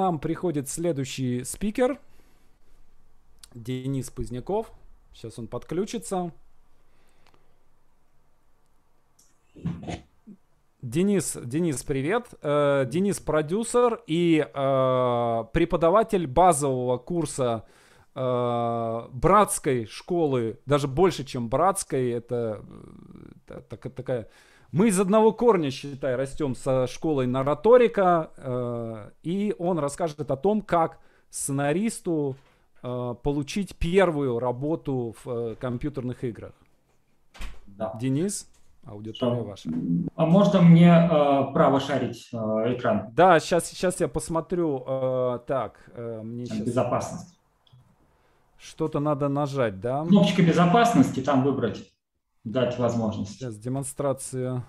[0.00, 1.98] нам приходит следующий спикер.
[3.54, 4.72] Денис Поздняков.
[5.12, 6.32] Сейчас он подключится.
[10.80, 12.28] Денис, Денис, привет.
[12.40, 17.66] Э, Денис продюсер и э, преподаватель базового курса
[18.14, 22.10] э, братской школы, даже больше, чем братской.
[22.10, 22.64] Это,
[23.46, 24.28] это, такая...
[24.72, 30.62] Мы из одного корня, считай, растем со школой нараторика, э, и он расскажет о том,
[30.62, 30.98] как
[31.28, 32.36] сценаристу
[32.82, 36.52] э, получить первую работу в э, компьютерных играх.
[37.66, 37.96] Да.
[38.00, 38.48] Денис?
[38.84, 39.70] Аудитория ваша.
[40.14, 41.08] А можно мне э,
[41.52, 43.08] право шарить э, экран?
[43.12, 44.84] Да, сейчас, сейчас я посмотрю.
[44.86, 46.60] Э, так, э, мне сейчас...
[46.60, 47.36] Безопасность.
[48.56, 50.04] Что-то надо нажать, да?
[50.04, 51.90] Кнопочка безопасности, там выбрать,
[52.44, 53.32] дать возможность.
[53.32, 54.64] Сейчас демонстрация.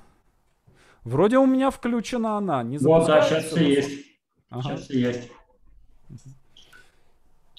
[1.04, 4.06] Вроде у меня включена она, не Вот, да, сейчас все есть.
[4.50, 4.62] Ага.
[4.62, 5.32] Сейчас все есть.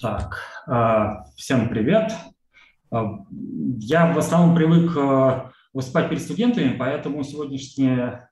[0.01, 2.13] Так, э, всем привет.
[2.93, 3.03] Э,
[3.79, 8.29] я в основном привык э, выступать перед студентами, поэтому сегодняшняя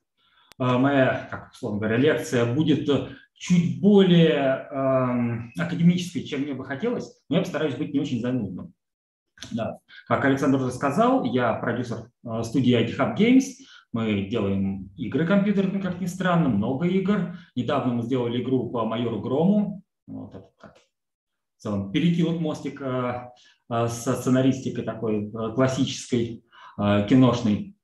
[0.59, 2.87] моя, как условно говоря, лекция будет
[3.33, 4.69] чуть более
[5.59, 8.75] академической, чем мне бы хотелось, но я постараюсь быть не очень занудным.
[9.53, 9.79] Да.
[10.07, 13.45] Как Александр уже сказал, я продюсер э, студии IT Hub Games.
[13.93, 17.37] Мы делаем игры компьютерные, как ни странно, много игр.
[17.57, 19.83] Недавно мы сделали игру по майору Грому.
[20.07, 20.77] Вот это так.
[21.57, 23.31] В целом перекинут мостик э,
[23.71, 26.45] э, со сценаристикой такой классической.
[26.79, 27.77] Киношный.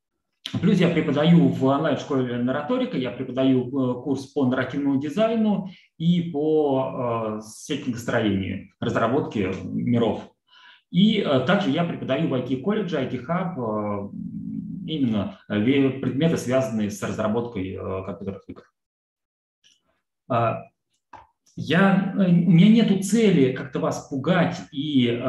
[0.62, 5.68] Плюс я преподаю в онлайн-школе нараторика, я преподаю курс по нарративному дизайну
[5.98, 10.22] и по сеттингостроению, разработке миров.
[10.90, 14.12] И также я преподаю в IT-колледже, IT-хаб,
[14.86, 18.62] именно предметы, связанные с разработкой компьютерных игр.
[21.56, 25.20] Я, у меня нет цели как-то вас пугать и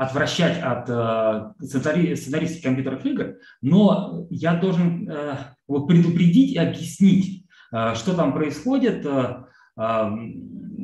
[0.00, 5.36] отвращать от э, сценаристики компьютерных игр, но я должен э,
[5.66, 9.04] предупредить и объяснить, э, что там происходит.
[9.04, 9.44] Э,
[9.76, 10.10] э,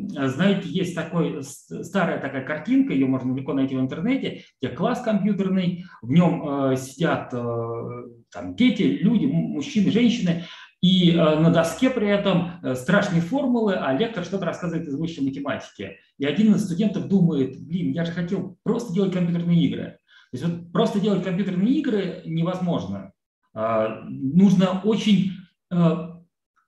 [0.09, 5.85] знаете, есть такой, старая такая картинка, ее можно легко найти в интернете, где класс компьютерный,
[6.03, 10.45] в нем э, сидят э, там, дети, люди, мужчины, женщины,
[10.83, 15.25] и э, на доске при этом э, страшные формулы, а лектор что-то рассказывает из высшей
[15.25, 15.97] математики.
[16.19, 19.99] И один из студентов думает, блин, я же хотел просто делать компьютерные игры.
[20.31, 23.13] То есть вот просто делать компьютерные игры невозможно.
[23.55, 25.33] А, нужно очень,
[25.71, 26.06] э,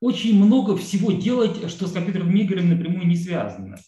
[0.00, 3.78] очень много всего делать, что с компьютерными играми напрямую не связано.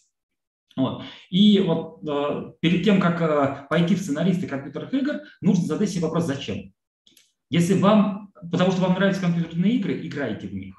[0.77, 1.03] Вот.
[1.29, 2.01] И вот
[2.61, 6.73] перед тем, как пойти в сценаристы компьютерных игр, нужно задать себе вопрос, зачем.
[7.49, 10.75] Если вам потому что вам нравятся компьютерные игры, играйте в них.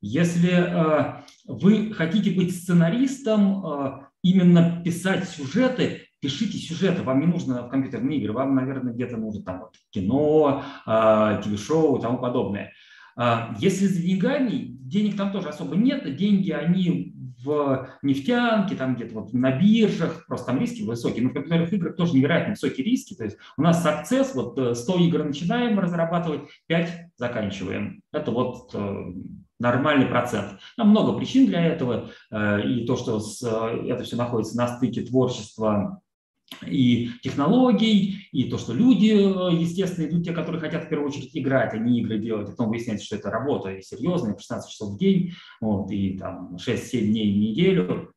[0.00, 7.62] Если э, вы хотите быть сценаристом, э, именно писать сюжеты, пишите сюжеты, вам не нужно
[7.62, 12.64] в компьютерные игры, вам, наверное, где-то нужно там вот, кино, э, телешоу и тому подобное.
[12.66, 12.72] Э,
[13.58, 17.14] если за деньгами, денег там тоже особо нет, деньги, они
[17.44, 21.22] в нефтянке, там где-то вот на биржах, просто там риски высокие.
[21.22, 23.14] Но в компьютерных играх тоже невероятно высокие риски.
[23.14, 28.02] То есть у нас Success, вот 100 э, игр начинаем разрабатывать, 5 заканчиваем.
[28.12, 29.12] Это вот э,
[29.58, 30.58] нормальный процент.
[30.76, 32.10] Там много причин для этого.
[32.30, 33.18] Э, и то, что
[33.86, 36.00] это все находится на стыке творчества
[36.66, 41.74] и технологий, и то, что люди, естественно, идут те, которые хотят в первую очередь играть,
[41.74, 42.48] а не игры делать.
[42.48, 47.00] Потом выясняется, что это работа и серьезная, 16 часов в день, вот, и там 6-7
[47.06, 48.14] дней в неделю.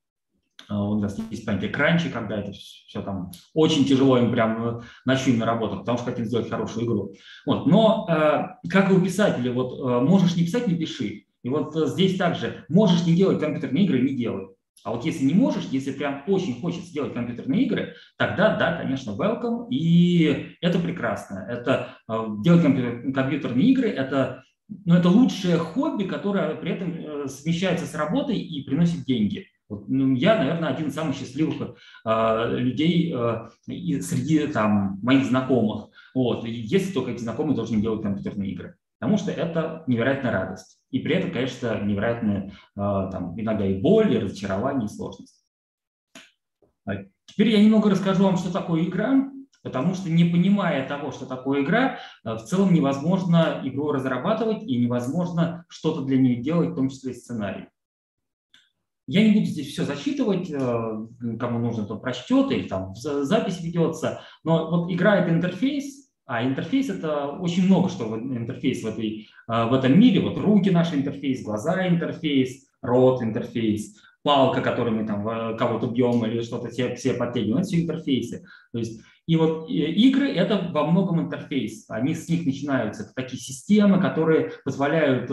[0.69, 5.37] А, у нас есть понятие кранчи, когда это все там очень тяжело им прям ночью
[5.37, 7.13] на работу, потому что хотим сделать хорошую игру.
[7.45, 7.67] Вот.
[7.67, 11.25] Но э, как и у писателя, вот э, можешь не писать, не пиши.
[11.43, 14.47] И вот э, здесь также можешь не делать компьютерные игры, не делай.
[14.83, 19.11] А вот если не можешь, если прям очень хочется делать компьютерные игры, тогда да, конечно,
[19.11, 21.45] welcome, и это прекрасно.
[21.49, 24.43] Это э, делать компьютер, компьютерные игры, это,
[24.85, 29.47] ну, это лучшее хобби, которое при этом э, совмещается с работой и приносит деньги.
[29.69, 31.75] Вот, ну, я, наверное, один из самых счастливых
[32.05, 35.89] э, людей э, среди там, моих знакомых.
[36.15, 38.75] Вот, если только эти знакомые должны делать компьютерные игры.
[38.99, 40.79] Потому что это невероятная радость.
[40.89, 45.45] И при этом, конечно, невероятная а, там, иногда и боль, и разочарование, и сложность.
[46.85, 46.93] А
[47.25, 49.29] теперь я немного расскажу вам, что такое игра,
[49.61, 54.77] потому что не понимая того, что такое игра, а, в целом невозможно игру разрабатывать и
[54.77, 57.65] невозможно что-то для нее делать, в том числе сценарий.
[59.09, 64.69] Я не буду здесь все зачитывать, кому нужно, то прочтет, или там запись ведется, но
[64.69, 69.73] вот игра– это интерфейс, а интерфейс– это очень много что интерфейс в, этой, а, в
[69.73, 70.19] этом мире.
[70.19, 75.23] Вот руки– наш интерфейс, глаза– интерфейс, рот– интерфейс, палка, которой мы там
[75.57, 78.45] кого-то бьем или что-то все, все подтягиваем, все интерфейсы.
[78.73, 81.85] То есть и вот игры– это во многом интерфейс.
[81.89, 83.03] Они с них начинаются.
[83.03, 85.29] Это такие системы, которые позволяют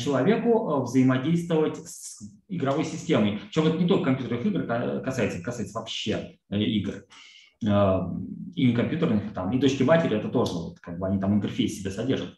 [0.00, 3.40] человеку взаимодействовать с игровой системой.
[3.46, 4.62] Причем это не только компьютерных игр
[5.02, 7.04] касается, касается вообще игр.
[7.62, 11.78] И не компьютерных, там, и точки матери это тоже, вот, как бы они там интерфейс
[11.78, 12.34] себе содержат.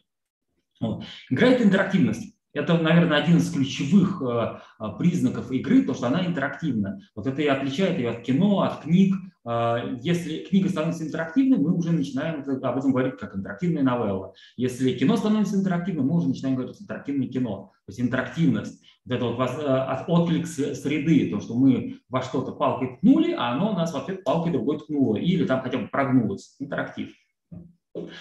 [0.79, 1.03] Вот.
[1.29, 2.37] Игра– это интерактивность.
[2.57, 6.99] Это, наверное, один из ключевых э, э, признаков игры, то, что она интерактивна.
[7.15, 9.15] Вот это и отличает ее от кино, от книг.
[9.47, 14.33] Э, если книга становится интерактивной, мы уже начинаем об этом говорить как интерактивная новелла.
[14.55, 17.73] Если кино становится интерактивным, мы уже начинаем говорить интерактивное кино.
[17.85, 18.81] То есть интерактивность.
[19.07, 23.73] Вот это вот от отклик среды, то, что мы во что-то палкой ткнули, а оно
[23.73, 25.15] нас в ответ палкой другой ткнуло.
[25.15, 26.55] Или там хотя бы прогнулось.
[26.59, 27.13] Интерактив.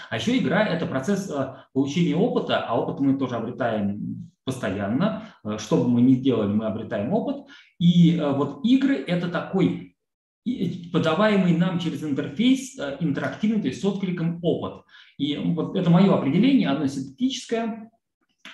[0.08, 5.24] А еще игра– это процесс э, получения опыта, а опыт мы тоже обретаем постоянно.
[5.44, 7.46] Э, что бы мы ни делали, мы обретаем опыт.
[7.78, 9.96] И э, вот игры– это такой
[10.92, 14.84] подаваемый нам через интерфейс интерактивный, то есть с откликом опыт.
[15.18, 17.90] И вот это мое определение, оно синтетическое,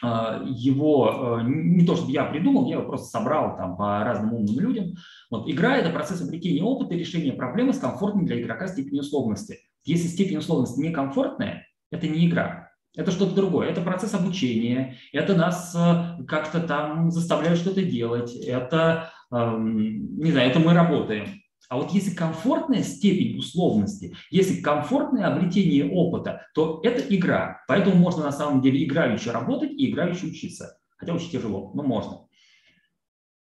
[0.00, 4.94] его не то, чтобы я придумал, я его просто собрал там по разным умным людям.
[5.30, 9.58] Вот игра– это процесс обретения опыта и решения проблемы с комфортной для игрока степенью условности–
[9.84, 13.68] если степень условности некомфортная, это не игра, это что-то другое.
[13.68, 20.50] Это процесс обучения, это нас э, как-то там заставляют что-то делать, это, эм, не знаю,
[20.50, 21.41] это мы работаем.
[21.72, 27.62] А вот если комфортная степень условности, если комфортное обретение опыта, то это игра.
[27.66, 30.76] Поэтому можно на самом деле играючи работать и играючи учиться.
[30.98, 32.26] Хотя очень тяжело, но можно.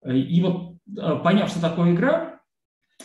[0.06, 2.40] И вот э, поняв, что такое игра,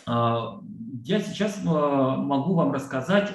[0.06, 3.32] э, я сейчас э, могу вам рассказать,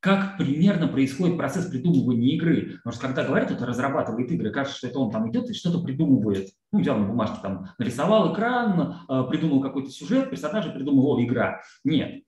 [0.00, 2.76] как примерно происходит процесс придумывания игры.
[2.76, 5.80] Потому что когда говорят, это разрабатывает игры, кажется, что это он там идет и что-то
[5.80, 6.50] придумывает.
[6.72, 11.60] Ну, взял на бумажке, там, нарисовал экран, э, придумал какой-то сюжет, персонажа придумал, о, игра.
[11.84, 12.22] Нет.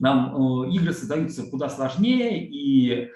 [0.00, 3.10] Нам игры создаются куда сложнее, и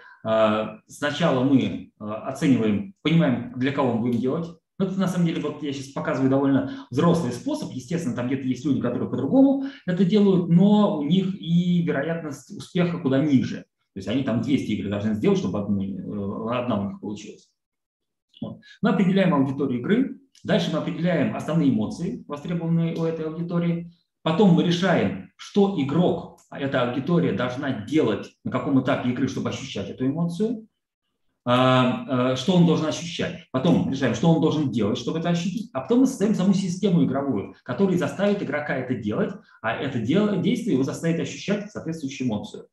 [0.87, 4.47] сначала мы оцениваем, понимаем, для кого мы будем делать,
[4.78, 7.73] ну, это на самом деле, вот я сейчас показываю довольно взрослый способ.
[7.73, 12.99] Естественно, там где-то есть люди, которые по-другому это делают, но у них и вероятность успеха
[12.99, 13.64] куда ниже.
[13.94, 17.50] То есть они там 200 игр должны сделать, чтобы одну, э, одна у них получилась.
[18.43, 18.61] Вот.
[18.82, 23.90] Мы определяем аудиторию игры, дальше мы определяем основные эмоции, востребованные у этой аудитории.
[24.22, 29.49] Потом мы решаем, что игрок, а эта аудитория должна делать на каком этапе игры, чтобы
[29.49, 30.67] ощущать эту эмоцию.
[31.48, 33.46] А, а, что он должен ощущать.
[33.52, 35.70] Потом решаем, что он должен делать, чтобы это ощутить.
[35.72, 39.32] А потом мы создаем саму систему игровую, которая заставит игрока это делать,
[39.62, 42.66] а это дело, действие его заставит ощущать соответствующую эмоцию.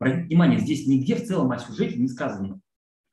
[0.00, 2.58] Обратите внимание, здесь нигде в целом о сюжете не сказано.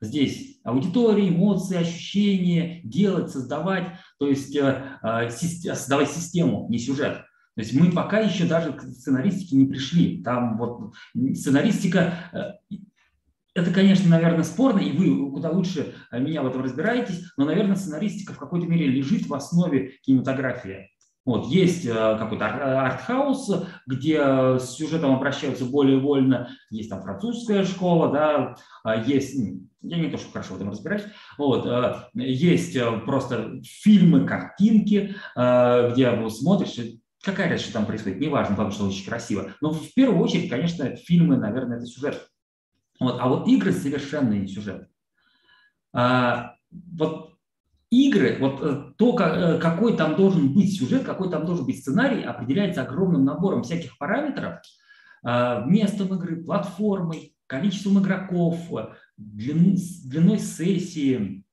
[0.00, 7.18] Здесь аудитория, эмоции, ощущения, делать, создавать, то есть э, э, создавать систему, не сюжет.
[7.54, 10.20] То есть мы пока еще даже к сценаристике не пришли.
[10.24, 10.94] Там вот
[11.34, 12.76] сценаристика э,
[13.54, 17.76] это, конечно, наверное, спорно, и вы куда лучше э, меня в этом разбираетесь, но, наверное,
[17.76, 20.88] сценаристика в какой-то мере лежит в основе кинематографии.
[21.24, 24.18] Вот, есть э, какой-то артхаус, где
[24.58, 29.38] с сюжетом обращаются более вольно, есть там французская школа, да, а есть,
[29.82, 31.04] я не то, что хорошо в этом разбираюсь,
[31.36, 36.78] вот, э, есть просто фильмы, картинки, где вы смотришь,
[37.22, 41.36] какая разница там происходит, неважно, потому что очень красиво, но в первую очередь, конечно, фильмы,
[41.36, 42.31] наверное, это сюжет.
[43.00, 44.88] Вот, а вот игры совершенно не сюжет.
[45.92, 47.32] А, вот
[47.90, 52.22] игры, вот э, то, э, какой там должен быть сюжет, какой там должен быть сценарий,
[52.22, 54.60] определяется огромным набором всяких параметров,
[55.22, 58.56] а, местом игры, платформой, количеством игроков,
[59.18, 61.44] длин, длиной сессии,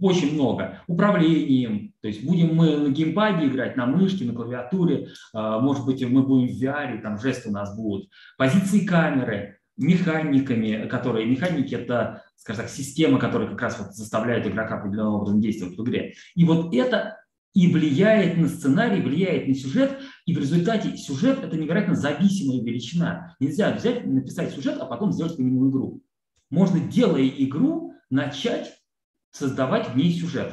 [0.00, 0.80] очень много.
[0.88, 6.22] Управлением, то есть будем мы на геймпаде играть, на мышке, на клавиатуре, может быть, мы
[6.22, 12.64] будем в VR, там жесты у нас будут, позиции камеры, механиками, которые, механики это, скажем
[12.64, 16.14] так, система, которая как раз вот заставляет игрока определенным образом действовать в игре.
[16.34, 17.18] И вот это
[17.54, 23.36] и влияет на сценарий, влияет на сюжет, и в результате сюжет– это невероятно зависимая величина.
[23.38, 26.02] Нельзя взять, написать сюжет, а потом сделать по игру.
[26.50, 28.76] Можно, делая игру, начать
[29.30, 30.52] создавать в ней сюжет.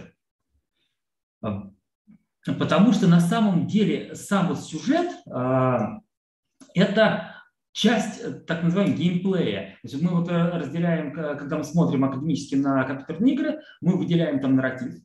[2.46, 6.02] Потому что на самом деле сам вот сюжет а,–
[6.74, 7.31] это
[7.74, 9.78] часть э, так называемого геймплея.
[9.82, 14.40] То есть мы вот э, разделяем, когда мы смотрим академически на компьютерные игры, мы выделяем
[14.40, 14.96] там нарратив.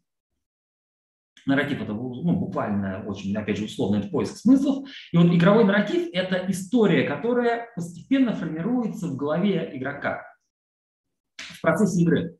[1.46, 4.88] Нарратив это ну, буквально очень, опять же, условно, это поиск смыслов.
[5.12, 10.24] И вот игровой нарратив– это история, которая постепенно формируется в голове игрока
[11.36, 12.36] в процессе игры.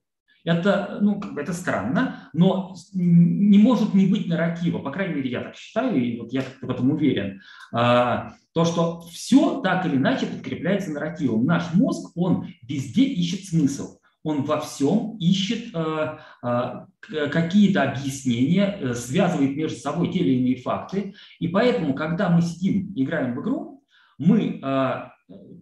[0.47, 5.29] Это, ну, как бы это странно, но не может не быть нарратива, по крайней мере,
[5.29, 7.41] я так считаю, и вот я в этом уверен.
[7.73, 11.45] А, то, что все так или иначе подкрепляется нарративом.
[11.45, 18.95] Наш мозг, он везде ищет смысл он во всем ищет э, э, какие-то объяснения, э,
[18.95, 21.15] связывает между собой те или иные факты.
[21.38, 23.85] И поэтому, когда мы сидим, играем в игру,
[24.19, 24.61] мы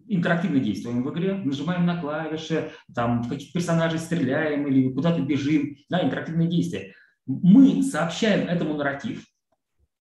[0.06, 5.76] интерактивно действуем в игре, нажимаем на клавиши, там в каких-то персонажей стреляем или куда-то бежим,
[5.88, 6.94] да, интерактивное действие.
[7.26, 9.24] Мы сообщаем этому нарратив,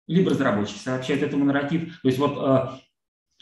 [0.07, 2.01] либо разработчики сообщают этому нарратив.
[2.01, 2.79] То есть вот э,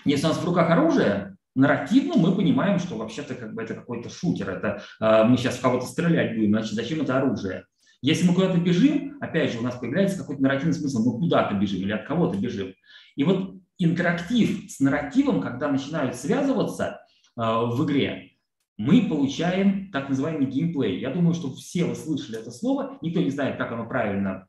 [0.05, 4.09] если у нас в руках оружие, нарративно мы понимаем, что вообще-то как бы это какой-то
[4.09, 7.67] шутер, это э, мы сейчас в кого-то стрелять будем, значит, зачем это оружие?
[8.03, 11.81] Если мы куда-то бежим, опять же, у нас появляется какой-то нарративный смысл, мы куда-то бежим
[11.81, 12.73] или от кого-то бежим.
[13.17, 17.01] И вот интерактив с нарративом, когда начинают связываться
[17.37, 18.33] э, в игре,
[18.79, 21.01] мы получаем так называемый геймплей.
[21.01, 24.49] Я думаю, что все вы слышали это слово, никто не знает, как оно правильно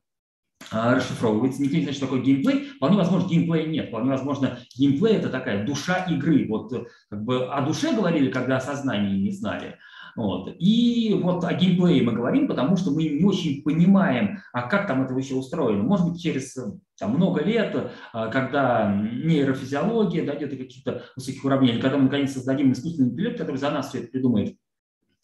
[0.70, 1.62] а, расшифровывается.
[1.62, 2.72] Никто не знает, что такое геймплей.
[2.76, 3.88] Вполне возможно, геймплея нет.
[3.88, 6.46] Вполне возможно, геймплей– это такая душа игры.
[6.50, 6.74] Вот
[7.10, 9.78] как бы о душе говорили, когда о сознании не знали.
[10.18, 10.56] Вот.
[10.58, 15.04] И вот о геймплее мы говорим, потому что мы не очень понимаем, а как там
[15.04, 15.84] это вообще устроено.
[15.84, 16.58] Может быть, через
[17.00, 22.72] там, много лет, а, когда нейрофизиология дойдет до каких-то высоких уровней, когда мы наконец создадим
[22.72, 24.58] искусственный интеллект, который за нас все это придумает,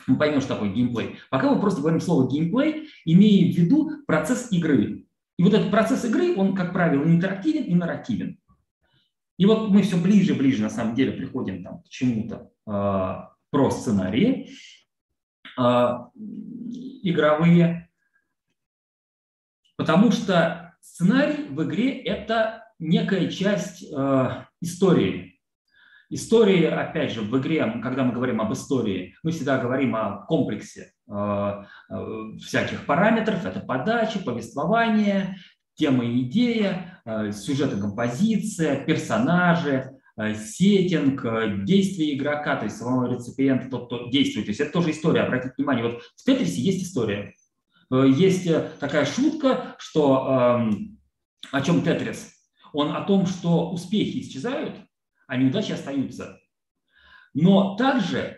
[0.05, 1.15] мы поймем, что такое геймплей.
[1.31, 5.07] Пока мы просто говорим слово геймплей, имея в виду процесс игры.
[5.39, 8.37] И вот этот процесс игры, он, как правило, интерактивен и нарративен.
[9.39, 13.33] И вот мы все ближе и ближе, на самом деле, приходим там, к чему-то э,
[13.49, 14.51] про сценарии
[17.03, 17.89] игровые,
[19.77, 25.39] потому что сценарий в игре– это некая часть э, истории.
[26.09, 30.93] Истории, опять же, в игре, когда мы говорим об истории, мы всегда говорим о комплексе
[31.09, 31.63] э,
[32.39, 33.45] всяких параметров.
[33.45, 35.37] Это подача, повествование,
[35.75, 43.87] тема и идея, сюжет и композиция, персонажи, сеттинг, действие игрока, то есть самого реципиента, тот,
[43.87, 44.45] кто действует.
[44.45, 45.83] То есть это тоже история, обратите внимание.
[45.83, 47.33] Вот в Тетрисе есть история.
[47.91, 50.99] Есть такая шутка, что эм,
[51.51, 52.33] о чем Тетрис?
[52.73, 54.75] Он о том, что успехи исчезают,
[55.27, 56.39] а неудачи остаются.
[57.35, 58.37] Но также,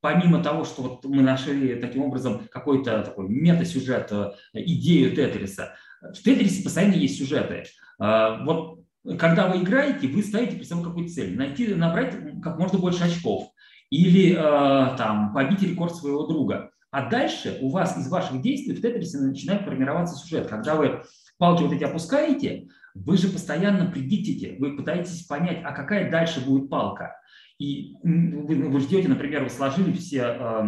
[0.00, 6.22] помимо того, что вот мы нашли таким образом какой-то такой мета-сюжет, э, идею Тетриса, в
[6.22, 7.64] Тетрисе постоянно есть сюжеты.
[7.98, 8.85] Вот
[9.18, 11.36] когда вы играете, вы ставите перед собой какую-то цель.
[11.36, 13.52] Найти, набрать как можно больше очков.
[13.90, 16.70] Или а, там побить рекорд своего друга.
[16.90, 20.48] А дальше у вас из ваших действий в Тетрисе начинает формироваться сюжет.
[20.48, 21.02] Когда вы
[21.38, 26.70] палки вот эти опускаете, вы же постоянно предиктите, вы пытаетесь понять, а какая дальше будет
[26.70, 27.16] палка.
[27.58, 30.64] И вы, вы ждете, например, вы сложили все э,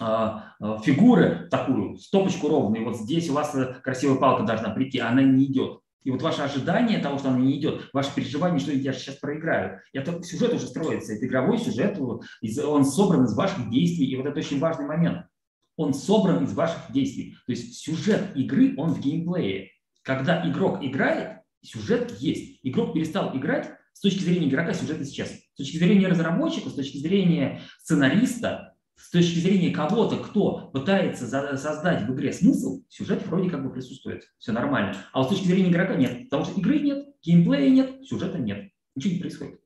[0.00, 5.22] э, фигуры такую, стопочку ровную, и вот здесь у вас красивая палка должна прийти, она
[5.22, 5.81] не идет.
[6.04, 9.80] И вот ваше ожидание того, что она не идет, ваше переживание, что я сейчас проиграю,
[9.92, 14.38] это сюжет уже строится, это игровой сюжет, он собран из ваших действий, и вот это
[14.38, 15.26] очень важный момент.
[15.76, 17.36] Он собран из ваших действий.
[17.46, 19.70] То есть сюжет игры, он в геймплее.
[20.02, 22.60] Когда игрок играет, сюжет есть.
[22.62, 25.30] Игрок перестал играть, с точки зрения игрока сюжет исчез.
[25.54, 32.06] С точки зрения разработчика, с точки зрения сценариста, с точки зрения кого-то, кто пытается создать
[32.06, 34.24] в игре смысл, сюжет вроде как бы присутствует.
[34.38, 34.96] Все нормально.
[35.12, 36.24] А вот с точки зрения игрока нет.
[36.24, 38.70] Потому что игры нет, геймплея нет, сюжета нет.
[38.94, 39.60] Ничего не происходит.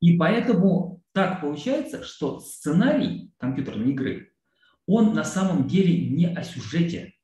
[0.00, 4.32] И поэтому так получается, что сценарий компьютерной игры,
[4.86, 7.14] он на самом деле не о сюжете,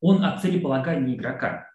[0.00, 1.68] он о целеполагании игрока.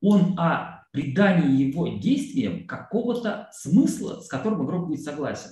[0.00, 5.50] Он о придании его действиям какого-то смысла, с которым игрок будет согласен.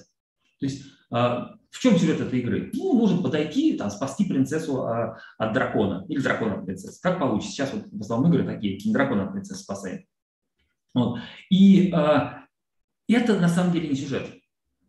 [0.58, 2.70] То есть а, в чем сюжет этой игры?
[2.74, 7.00] Ну, нужно подойти, там, спасти принцессу а, от дракона или дракона от принцессы.
[7.00, 7.52] Как получится?
[7.52, 10.06] Сейчас вот в основном игры такие, дракона от принцессы спасает.
[10.94, 11.20] Вот.
[11.50, 12.30] И э,
[13.08, 14.39] это на самом деле не сюжет.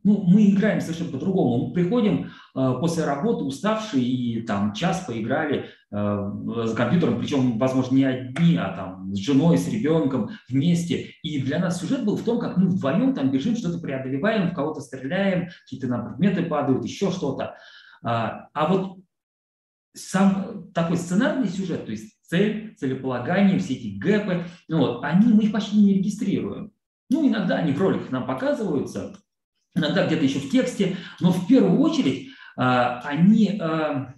[0.04, 1.68] Ну, мы играем совершенно по-другому.
[1.68, 6.32] Мы приходим э, после работы уставшие и там час поиграли э,
[6.66, 11.12] за компьютером, причем, возможно, не одни, а там с женой, с ребенком вместе.
[11.22, 14.56] И для нас сюжет был в том, как мы вдвоем там бежим, что-то преодолеваем, в
[14.56, 17.56] кого-то стреляем, какие-то нам предметы падают, еще что-то.
[18.04, 18.98] А, а вот
[19.94, 25.44] сам такой сценарный сюжет, то есть цель, целеполагание, все эти гэпы, ну вот, они, мы
[25.44, 26.72] их почти не регистрируем.
[27.10, 29.18] Ну, иногда они в роликах нам показываются,
[29.76, 34.14] иногда где-то еще в тексте, но в первую очередь а, они, а,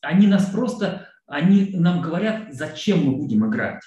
[0.00, 3.82] они нас просто, они нам говорят, зачем мы будем играть.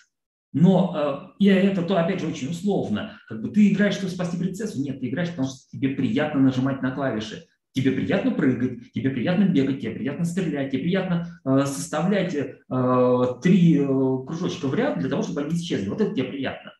[0.53, 3.19] Но а, и это то, опять же, очень условно.
[3.27, 4.81] Как бы ты играешь, чтобы спасти принцессу?
[4.81, 7.45] Нет, ты играешь, потому что тебе приятно нажимать на клавиши.
[7.73, 13.77] Тебе приятно прыгать, тебе приятно бегать, тебе приятно стрелять, тебе приятно э, составлять э, три
[13.77, 15.87] э, кружочка в ряд для того, чтобы они исчезли.
[15.87, 16.73] Вот это тебе приятно.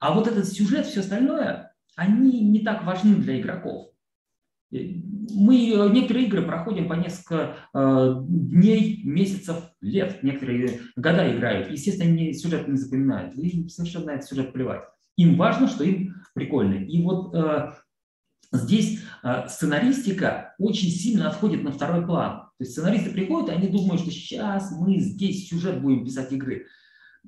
[0.00, 3.88] А вот этот сюжет, все остальное, они не так важны для игроков.
[4.70, 5.56] Мы
[5.92, 10.22] некоторые игры проходим по несколько э, дней, месяцев, лет.
[10.22, 11.70] Некоторые года играют.
[11.70, 13.34] Естественно, они сюжет не запоминают.
[13.34, 14.84] Им совершенно на этот сюжет плевать.
[15.16, 16.74] Им важно, что им прикольно.
[16.84, 17.72] И вот э,
[18.52, 22.48] здесь э, сценаристика очень сильно отходит на второй план.
[22.58, 26.66] То есть сценаристы приходят, и они думают, что сейчас мы здесь сюжет будем писать игры.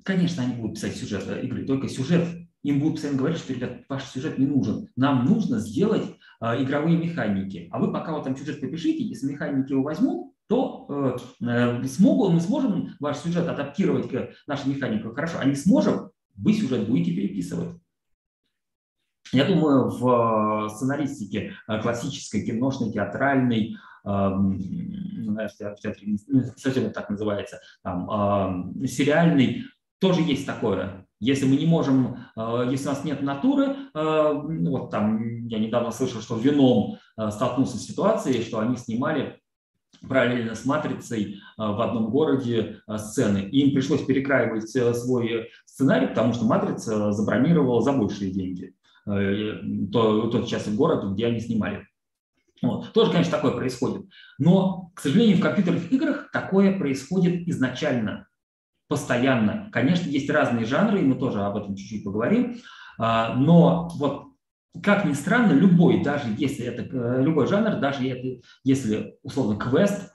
[0.02, 2.26] Конечно, они будут писать сюжет э, игры, только сюжет
[2.64, 4.88] им будут постоянно говорить, что, ребят, ваш сюжет не нужен.
[4.96, 6.04] Нам нужно сделать
[6.40, 7.68] э, игровые механики.
[7.70, 12.30] А вы пока вот там сюжет попишите, если механики его возьмут, то э, э, смогу,
[12.30, 15.08] мы сможем ваш сюжет адаптировать к нашей механике.
[15.10, 17.76] Хорошо, а не сможем, вы сюжет будете переписывать.
[19.32, 27.58] Я думаю, в э, сценаристике э, классической, киношной, театральной, в театре, ну, совсем так называется,
[27.82, 29.64] там, сериальный,
[29.98, 31.03] тоже есть такое.
[31.20, 35.90] Если мы не можем, э, если у нас нет натуры, э, вот там я недавно
[35.90, 39.40] слышал, что Вином э, столкнулся с ситуацией, что они снимали
[40.06, 43.38] параллельно с «Матрицей» в одном городе сцены.
[43.38, 48.74] Им пришлось перекраивать свой сценарий, потому что «Матрица» забронировала за большие деньги
[49.06, 51.86] тот участок города, где они снимали.
[52.60, 52.92] Вот.
[52.92, 54.02] Тоже, конечно, такое происходит.
[54.38, 58.26] Но, к сожалению, в компьютерных играх такое происходит изначально
[58.88, 59.68] постоянно.
[59.72, 62.58] Конечно, есть разные жанры, и мы тоже об этом чуть-чуть поговорим,
[62.98, 64.34] а, но вот
[64.82, 70.12] как ни странно, любой, даже если это э, любой жанр, даже это, если условно квест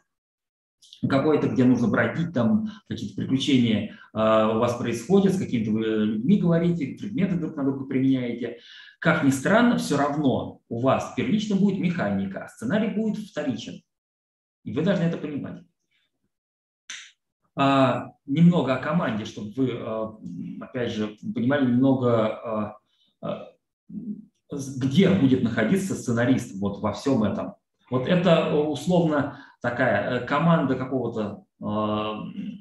[1.07, 6.38] какой-то, где нужно бродить, там какие-то приключения э, у вас происходят, с какими-то вы людьми
[6.38, 8.57] говорите, предметы друг на друга применяете.
[8.99, 13.81] Как ни странно, все равно у вас первично будет механика, а сценарий будет вторичен.
[14.65, 15.63] И вы должны это понимать.
[17.59, 20.17] А, немного о команде, чтобы вы, а,
[20.61, 22.77] опять же, понимали немного,
[23.21, 23.49] а,
[24.50, 27.55] где будет находиться сценарист вот во всем этом.
[27.91, 31.43] Вот это условно такая э, команда какого-то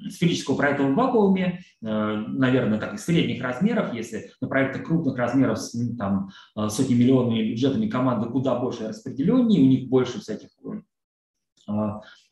[0.09, 5.95] сферического проекта в вакууме, э, наверное, так, средних размеров, если на проектах крупных размеров с
[5.95, 6.29] там,
[6.67, 10.49] сотни миллионными бюджетами команды куда больше распределеннее, у них больше всяких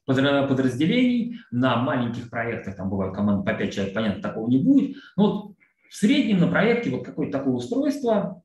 [0.07, 5.31] подразделений, на маленьких проектах, там бывают команды по 5 человек, понятно, такого не будет, но
[5.31, 5.55] вот
[5.89, 8.41] в среднем на проекте вот какое-то такое устройство,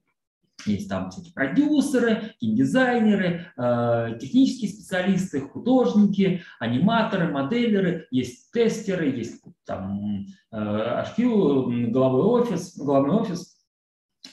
[0.67, 10.27] есть там всякие продюсеры, геймдизайнеры, э, технические специалисты, художники, аниматоры, моделеры, есть тестеры, есть там
[10.53, 13.57] э, HQ, головой офис, главный офис,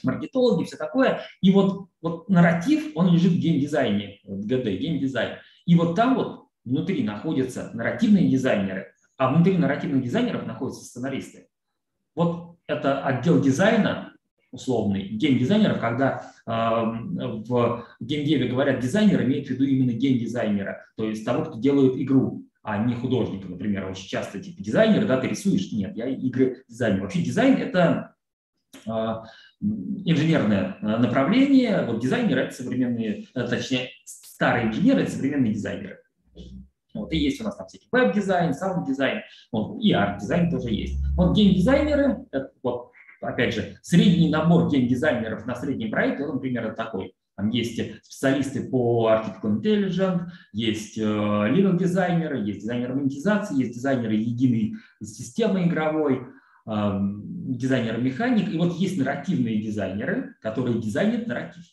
[0.02, 1.20] маркетологи, все такое.
[1.40, 5.38] И вот, вот нарратив, он лежит в геймдизайне, в GD, геймдизайн.
[5.66, 11.48] И вот там вот внутри находятся нарративные дизайнеры, а внутри нарративных дизайнеров находятся сценаристы.
[12.14, 14.14] Вот это отдел дизайна,
[14.52, 21.24] условный, геймдизайнеров, когда э, в геймдеве говорят дизайнер, имеет в виду именно геймдизайнера, то есть
[21.24, 23.88] того, кто делает игру, а не художника, например.
[23.88, 27.02] Очень часто типа дизайнер, да, ты рисуешь, нет, я игры дизайнер.
[27.02, 28.16] Вообще дизайн– это
[28.86, 28.90] э,
[29.60, 36.00] инженерное направление, вот дизайнеры– это современные, точнее, старые инженеры– это современные дизайнеры.
[37.00, 40.98] Вот, и есть у нас там всякий веб-дизайн, саунд-дизайн, вот, и арт-дизайн тоже есть.
[41.16, 42.26] Вот гейм-дизайнеры,
[42.62, 42.90] вот,
[43.22, 47.14] опять же, средний набор гейм-дизайнеров на средний проект, он примерно такой.
[47.36, 54.14] Там есть специалисты по Artificial Intelligence, есть э, level дизайнеры, есть дизайнеры монетизации, есть дизайнеры
[54.14, 56.26] единой системы игровой,
[56.68, 61.64] э, дизайнеры механик, и вот есть нарративные дизайнеры, которые дизайнят нарратив.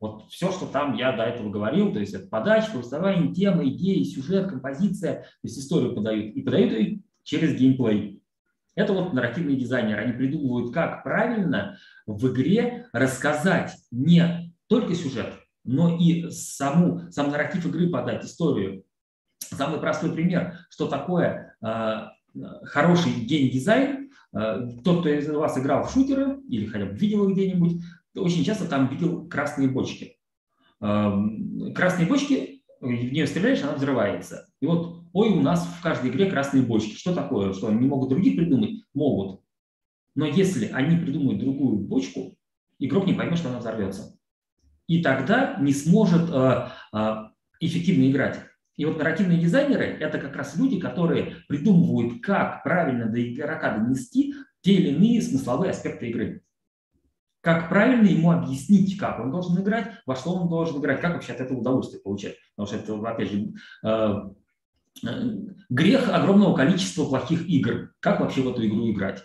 [0.00, 4.02] Вот все, что там я до этого говорил, то есть это подача, повествование, тема, идеи,
[4.02, 6.34] сюжет, композиция, то есть историю подают.
[6.34, 8.22] И подают ее через геймплей.
[8.74, 10.00] Это вот нарративные дизайнеры.
[10.00, 15.34] Они придумывают, как правильно в игре рассказать не только сюжет,
[15.64, 18.84] но и саму, сам нарратив игры подать, историю.
[19.38, 22.06] Самый простой пример, что такое э,
[22.64, 24.10] хороший геймдизайн.
[24.32, 27.82] Э, тот, кто из вас играл в шутеры или хотя бы видел их где-нибудь,
[28.14, 30.16] очень часто там видел красные бочки.
[30.80, 34.46] Эм, красные бочки, в нее стреляешь, она взрывается.
[34.60, 36.96] И вот, ой, у нас в каждой игре красные бочки.
[36.96, 37.52] Что такое?
[37.52, 38.84] Что они не могут других придумать?
[38.94, 39.42] Могут.
[40.14, 42.36] Но если они придумают другую бочку,
[42.78, 44.18] игрок не поймет, что она взорвется.
[44.86, 47.14] И тогда не сможет э, э,
[47.60, 48.40] эффективно играть.
[48.76, 54.34] И вот нарративные дизайнеры– это как раз люди, которые придумывают, как правильно до игрока донести
[54.62, 56.42] те или иные смысловые аспекты игры.
[57.40, 61.32] Как правильно ему объяснить, как он должен играть, во что он должен играть, как вообще
[61.32, 62.36] от этого удовольствие получать.
[62.54, 64.14] Потому что это, опять же, э,
[65.06, 65.30] э,
[65.70, 67.92] грех огромного количества плохих игр.
[68.00, 69.24] Как вообще в эту игру играть?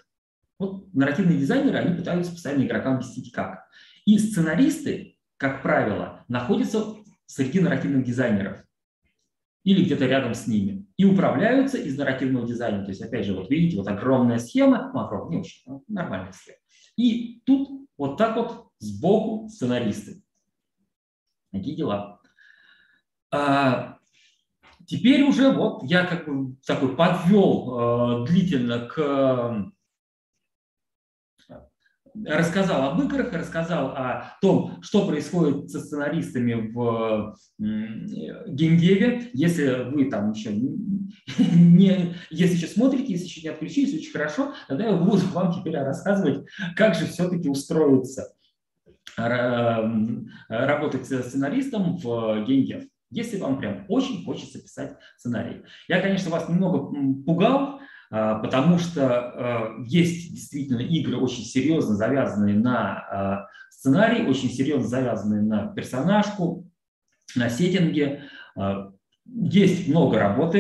[0.58, 3.66] Вот нарративные дизайнеры, они пытаются постоянно игрокам объяснить как.
[4.06, 8.64] И сценаристы, как правило, находятся среди нарративных дизайнеров
[9.66, 12.84] или где-то рядом с ними, и управляются из нарративного дизайна.
[12.84, 16.60] То есть, опять же, вот видите, вот огромная схема, ну, огромная, не очень, нормальная схема.
[16.96, 20.24] И тут вот так вот сбоку сценаристы.
[21.52, 22.20] Такие дела.
[23.32, 23.98] А,
[24.86, 29.72] теперь уже вот я как бы такой подвел э, длительно к
[32.26, 39.30] рассказал об играх, рассказал о том, что происходит со сценаристами в геймдеве.
[39.34, 40.54] Если вы там еще
[41.38, 45.78] не, если еще смотрите, если еще не отключились, очень хорошо, тогда я буду вам теперь
[45.78, 48.34] рассказывать, как же все-таки устроиться
[50.50, 55.62] работать сценаристом в геймдев если вам прям очень хочется писать сценарий.
[55.88, 56.92] Я, конечно, вас немного
[57.24, 64.88] пугал, потому что а, есть действительно игры очень серьезно завязанные на а, сценарий, очень серьезно
[64.88, 66.70] завязанные на персонажку,
[67.36, 68.24] на сеттинге.
[69.26, 70.60] Есть много работы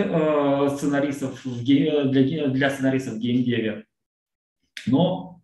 [0.76, 3.86] сценаристов для сценаристов в геймдеве,
[4.88, 5.44] но,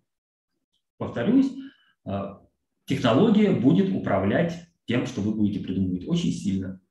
[0.98, 1.52] повторюсь,
[2.86, 6.82] технология будет управлять тем, что вы будете придумывать очень сильно.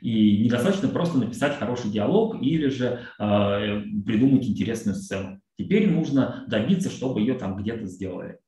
[0.00, 5.40] И недостаточно просто написать хороший диалог или же э, придумать интересную сцену.
[5.58, 8.38] Теперь нужно добиться, чтобы ее там где-то сделали.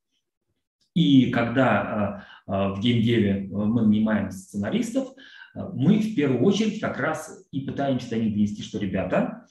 [0.94, 5.08] И когда э, в геймдеве мы нанимаем сценаристов,
[5.54, 9.46] мы в первую очередь как раз и пытаемся до них донести, что, ребята,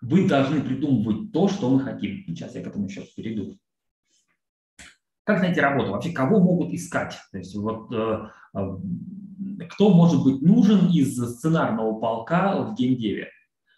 [0.00, 2.24] вы должны придумывать то, что мы хотим.
[2.26, 3.58] Сейчас я к этому еще перейду.
[5.24, 5.90] Как найти работу?
[5.90, 7.16] Вообще, кого могут искать?
[7.32, 8.28] То есть вот э,
[9.70, 13.30] кто может быть нужен из сценарного полка в геймдеве.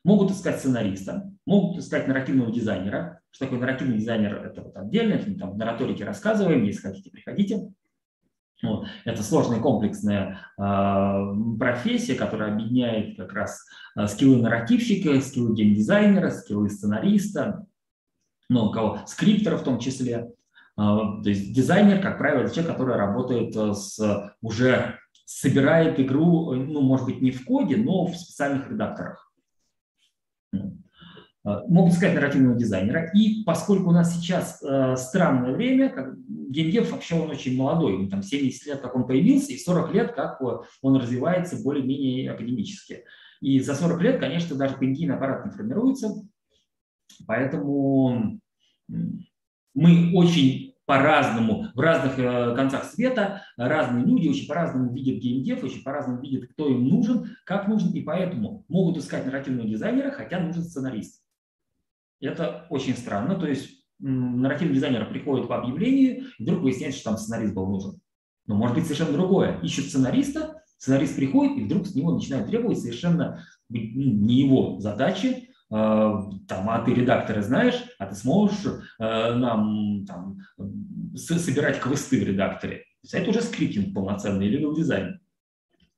[0.05, 3.21] Могут искать сценариста, могут искать нарративного дизайнера.
[3.31, 4.37] Что такое нарративный дизайнер?
[4.37, 7.73] Это вот отдельно, это мы там в нараторике рассказываем, если хотите, приходите.
[8.63, 8.87] Вот.
[9.05, 13.65] Это сложная комплексная э, профессия, которая объединяет как раз
[13.97, 17.67] э, скиллы нарративщика, скиллы геймдизайнера, скиллы сценариста,
[18.49, 20.33] ну, кого скриптора в том числе.
[20.79, 27.07] Э, то есть дизайнер, как правило, человек, который работает с уже собирает игру, ну, может
[27.07, 29.31] быть, не в коде, но в специальных редакторах.
[31.49, 33.11] Э, могут сказать нарративного дизайнера.
[33.13, 38.09] И поскольку у нас сейчас э, странное время, как, геймдев вообще он очень молодой, ему
[38.09, 43.05] там 70 лет, как он появился, и 40 лет, как он развивается более-менее академически.
[43.41, 46.09] И за 40 лет, конечно, даже пеньгин аппарат не формируется,
[47.27, 48.41] поэтому
[49.75, 55.83] мы очень по-разному, в разных э, концах света разные люди очень по-разному видят геймдев, очень
[55.83, 60.63] по-разному видят, кто им нужен, как нужен, и поэтому могут искать нарративного дизайнера, хотя нужен
[60.63, 61.23] сценарист.
[62.21, 67.19] Это очень странно, то есть нарративный дизайнер приходит по объявлению, и вдруг выясняется, что там
[67.19, 68.01] сценарист был нужен.
[68.47, 69.61] Но может быть совершенно другое.
[69.61, 76.71] Ищут сценариста, сценарист приходит, и вдруг с него начинают требовать совершенно не его задачи, там,
[76.71, 78.65] а ты редакторы знаешь, а ты сможешь
[78.99, 80.39] э, нам там,
[81.15, 82.85] собирать квесты в редакторе.
[83.13, 85.21] Это уже скриптинг полноценный или дизайн.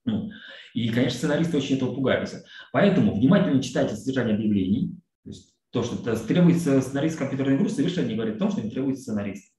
[0.05, 0.31] Ну,
[0.75, 2.45] и, конечно, сценаристы очень этого пугаются.
[2.73, 4.97] Поэтому внимательно читайте содержание объявлений.
[5.23, 8.71] То, есть то что требуется сценарист компьютерной игры, совершенно не говорит о том, что им
[8.71, 9.55] требуется сценарист.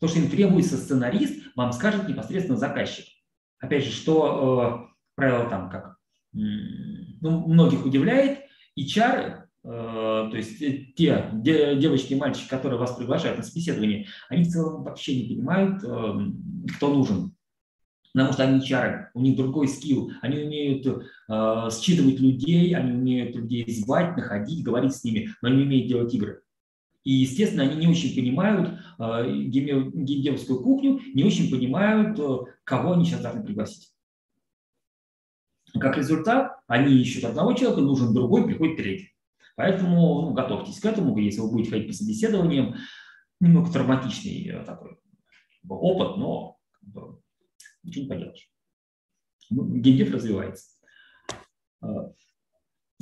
[0.00, 3.06] То, что им требуется сценарист, вам скажет непосредственно заказчик.
[3.60, 5.96] Опять же, что э, правило там как
[6.32, 8.40] ну, многих удивляет,
[8.78, 14.44] HR Э, то есть э, те девочки и мальчики, которые вас приглашают на собеседование, они
[14.44, 17.34] в целом вообще не понимают, эм, кто нужен.
[18.12, 23.34] Потому что они чары, у них другой скилл, они умеют э, считывать людей, они умеют
[23.34, 26.42] людей звать, находить, говорить с ними, но они умеют делать игры.
[27.02, 33.06] И, естественно, они не очень понимают э, геймдевскую кухню, не очень понимают, э, кого они
[33.06, 33.90] сейчас должны пригласить.
[35.72, 39.13] Как результат, они ищут одного человека, нужен другой, приходит третий.
[39.56, 42.76] Поэтому ну, готовьтесь к этому, если вы будете ходить по собеседованиям,
[43.40, 44.98] немного травматичный э, такой
[45.68, 46.58] опыт, но
[47.82, 48.50] ничего не поделаешь.
[49.50, 50.66] Ну, геймдев развивается.
[51.82, 51.86] Э,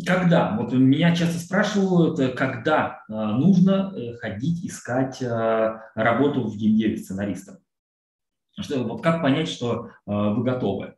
[0.04, 0.56] когда?
[0.56, 7.58] Вот меня часто спрашивают, э, когда нужно ходить искать работу в геймдеве сценаристом.
[8.60, 10.96] Что, вот как понять, что вы готовы?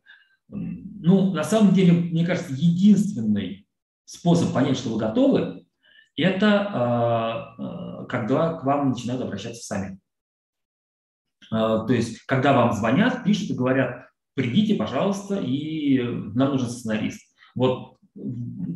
[0.49, 3.64] Ну, на самом деле, мне кажется, единственный
[4.05, 5.67] способ понять, что вы готовы,
[6.17, 10.01] это а, а, когда к вам начинают обращаться сами.
[11.51, 17.23] То есть, когда вам звонят, пишут и говорят, придите, пожалуйста, и нам нужен сценарист.
[17.55, 17.99] Вот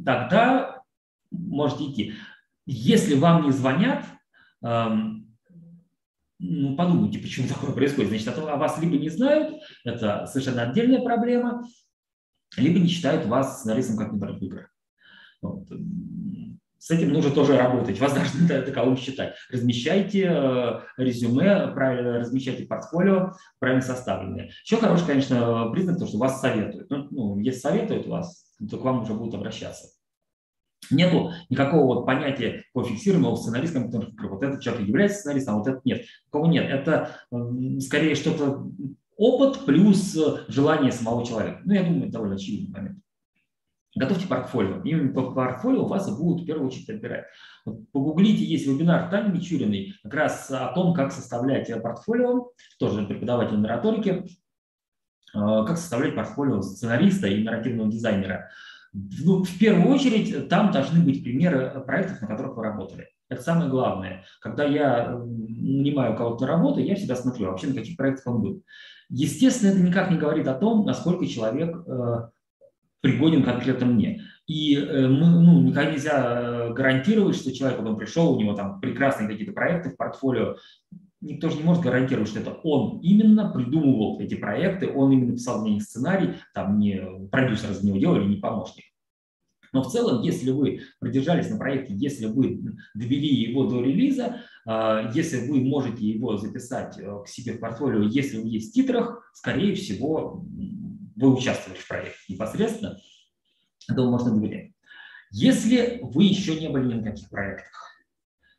[0.04, 0.82] тогда
[1.30, 2.14] можете идти.
[2.66, 4.04] Если вам не звонят,
[4.60, 5.24] ну,
[6.76, 8.10] подумайте, почему такое происходит.
[8.10, 11.64] Значит, о вас либо не знают, это совершенно отдельная проблема,
[12.56, 14.70] либо не считают вас сценаристом компьютерных игр.
[15.42, 15.68] Вот.
[16.78, 17.98] С этим нужно тоже работать.
[18.00, 19.34] Вас должны таковым считать.
[19.50, 24.50] Размещайте э, резюме, правильно размещайте портфолио, правильно составленное.
[24.64, 26.88] Еще хороший, конечно, признак, то, что вас советуют.
[26.88, 29.88] Ну, ну, если советуют вас, то к вам уже будут обращаться.
[30.90, 34.28] Нету никакого вот понятия по фиксируемого сценариста компьютерных игр.
[34.28, 36.04] Вот этот человек является сценаристом, а вот этот нет.
[36.30, 36.70] Такого нет.
[36.70, 37.16] Это
[37.80, 38.70] скорее что-то
[39.16, 41.60] опыт плюс желание самого человека.
[41.64, 42.98] Ну, я думаю, это довольно очевидный момент.
[43.96, 44.82] Готовьте портфолио.
[44.82, 47.24] Именно по портфолио вас и будут в первую очередь отбирать.
[47.64, 53.58] Вот погуглите, есть вебинар Тани Мичуриной как раз о том, как составлять портфолио, тоже преподаватель
[53.58, 54.24] нараторики,
[55.34, 58.50] э, как составлять портфолио сценариста и нарративного дизайнера.
[58.92, 63.08] Ну, в первую очередь там должны быть примеры проектов, на которых вы работали.
[63.28, 64.24] Это самое главное.
[64.40, 68.62] Когда я нанимаю кого-то на работу, я всегда смотрю, вообще на каких проектах он был.
[69.10, 72.28] Естественно, это никак не говорит о том, насколько человек э,
[73.00, 74.22] пригоден конкретно мне.
[74.46, 78.80] И э, мы, ну, никогда нельзя э, гарантировать, что человек, он пришел, у него там
[78.80, 80.56] прекрасные какие-то проекты в портфолио,
[81.20, 85.62] никто же не может гарантировать, что это он именно придумывал эти проекты, он именно писал
[85.62, 88.84] для них сценарий, там не продюсер за него делал или не помощник.
[89.74, 92.62] Но в целом, если вы продержались на проекте, если вы
[92.94, 98.40] довели его до релиза, э, если вы можете его записать к себе в портфолио, если
[98.40, 100.42] вы есть в титрах, скорее всего,
[101.18, 102.98] вы участвовали в проекте непосредственно,
[103.88, 104.72] этому можно доверять.
[105.30, 107.96] Если вы еще не были ни на каких проектах,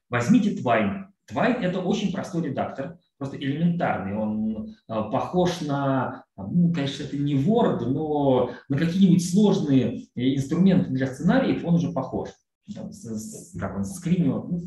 [0.10, 1.06] возьмите Twine.
[1.32, 4.16] Twine– это очень простой редактор, просто элементарный.
[4.16, 10.90] Он а, похож на, ну, конечно, это не Word, но на какие-нибудь сложные э, инструменты
[10.92, 12.30] для сценариев он уже похож.
[12.74, 14.44] Там, с, с, как он, скринил.
[14.44, 14.62] Ну,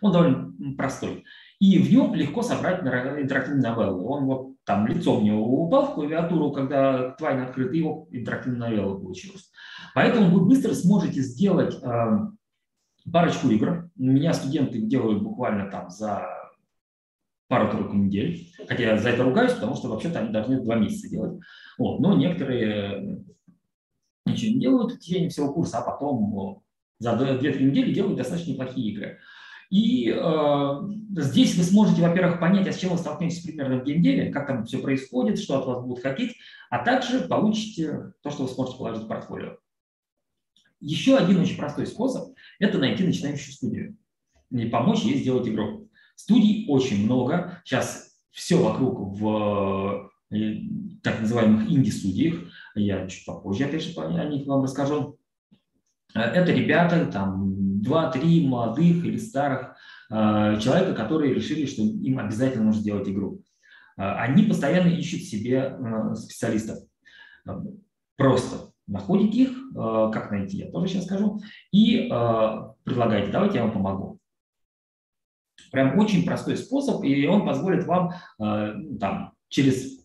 [0.00, 1.24] он довольно простой.
[1.58, 4.04] И в нем легко собрать интерактивные новеллы.
[4.04, 8.98] Он вот там лицом не упал в клавиатуру, когда Twine открыт, и его интерактивная новелла
[8.98, 9.50] получилась.
[9.94, 12.18] Поэтому вы быстро сможете сделать э,
[13.10, 13.90] парочку игр.
[13.98, 16.26] У меня студенты делают буквально там за
[17.48, 18.48] пару-тройку недель.
[18.68, 21.40] Хотя я за это ругаюсь, потому что вообще-то они должны два месяца делать.
[21.78, 21.98] Вот.
[21.98, 23.24] Но некоторые
[24.24, 26.62] ничего не делают в течение всего курса, а потом
[27.00, 29.18] за 2-3 недели делают достаточно неплохие игры.
[29.70, 30.80] И э,
[31.16, 34.64] здесь вы сможете, во-первых, понять, а с чем вы столкнетесь примерно в геймдеве, как там
[34.64, 36.36] все происходит, что от вас будут хотеть,
[36.70, 39.56] а также получите то, что вы сможете положить в портфолио.
[40.80, 43.96] Еще один очень простой способ– это найти начинающую студию
[44.50, 45.88] и помочь ей сделать игру.
[46.16, 47.62] Студий очень много.
[47.64, 50.54] Сейчас все вокруг в э,
[51.02, 52.50] так называемых инди-студиях.
[52.74, 55.18] Я чуть попозже, опять же, о них вам расскажу.
[56.14, 59.76] Э, это ребята, там, два-три молодых или старых
[60.10, 63.42] э, человека, которые решили, что им обязательно нужно сделать игру.
[63.96, 66.78] Э, они постоянно ищут себе э, специалистов.
[68.16, 71.40] Просто находите их, как найти, я тоже сейчас скажу,
[71.72, 72.06] и
[72.84, 74.18] предлагаете, давайте я вам помогу.
[75.72, 80.00] Прям очень простой способ, и он позволит вам ну, там, через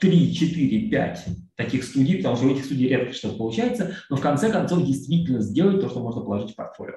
[0.00, 4.20] 3, 4, 5 таких студий, потому что у этих студий редко что-то получается, но в
[4.20, 6.96] конце концов действительно сделать то, что можно положить в портфолио.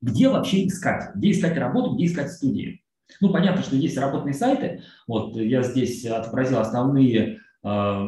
[0.00, 1.14] Где вообще искать?
[1.14, 2.82] Где искать работу, где искать студии?
[3.20, 4.82] Ну, понятно, что есть работные сайты.
[5.06, 8.06] Вот я здесь отобразил основные э,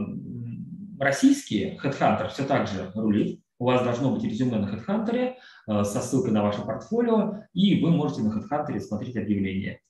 [0.98, 1.78] российские.
[1.82, 3.40] Headhunter все так же рулит.
[3.60, 5.34] У вас должно быть резюме на HeadHunter
[5.66, 9.80] э, со ссылкой на ваше портфолио, и вы можете на HeadHunter смотреть объявления.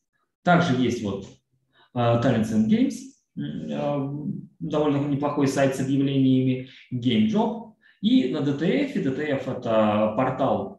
[0.43, 1.27] Также есть вот
[1.95, 2.95] э, Talents and Games,
[3.37, 7.75] э, довольно неплохой сайт с объявлениями, GameJob.
[8.01, 10.78] И на DTF, DTF это портал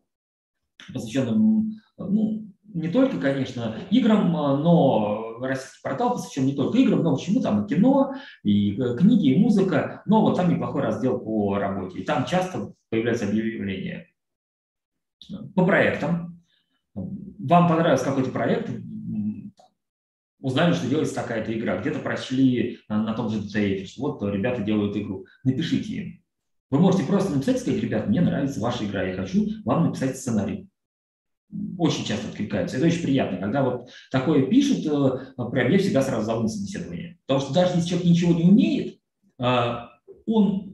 [0.93, 7.41] посвященным, ну, не только, конечно, играм, но российский портал посвящен не только играм, но почему
[7.41, 11.99] там и кино, и э, книги, и музыка, но вот там неплохой раздел по работе,
[11.99, 14.07] и там часто появляются объявления
[15.55, 16.41] по проектам.
[16.93, 18.69] Вам понравился какой-то проект,
[20.41, 24.61] узнали, что делается такая-то игра, где-то прочли на, на том же DTF, что вот ребята
[24.61, 26.23] делают игру, напишите им.
[26.69, 30.17] Вы можете просто написать и сказать, ребят, мне нравится ваша игра, я хочу вам написать
[30.17, 30.69] сценарий
[31.77, 32.77] очень часто откликаются.
[32.77, 33.37] Это очень приятно.
[33.37, 37.17] Когда вот такое пишут, э, прям я всегда сразу зову на собеседование.
[37.25, 38.99] Потому что даже если человек ничего не умеет,
[39.39, 39.75] э,
[40.25, 40.73] он,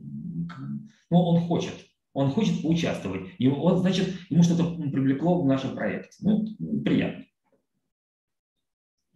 [1.09, 1.73] ну, он хочет.
[2.13, 3.29] Он хочет поучаствовать.
[3.38, 6.17] И он, значит, ему что-то привлекло в нашем проекте.
[6.21, 6.45] Ну,
[6.83, 7.25] приятно.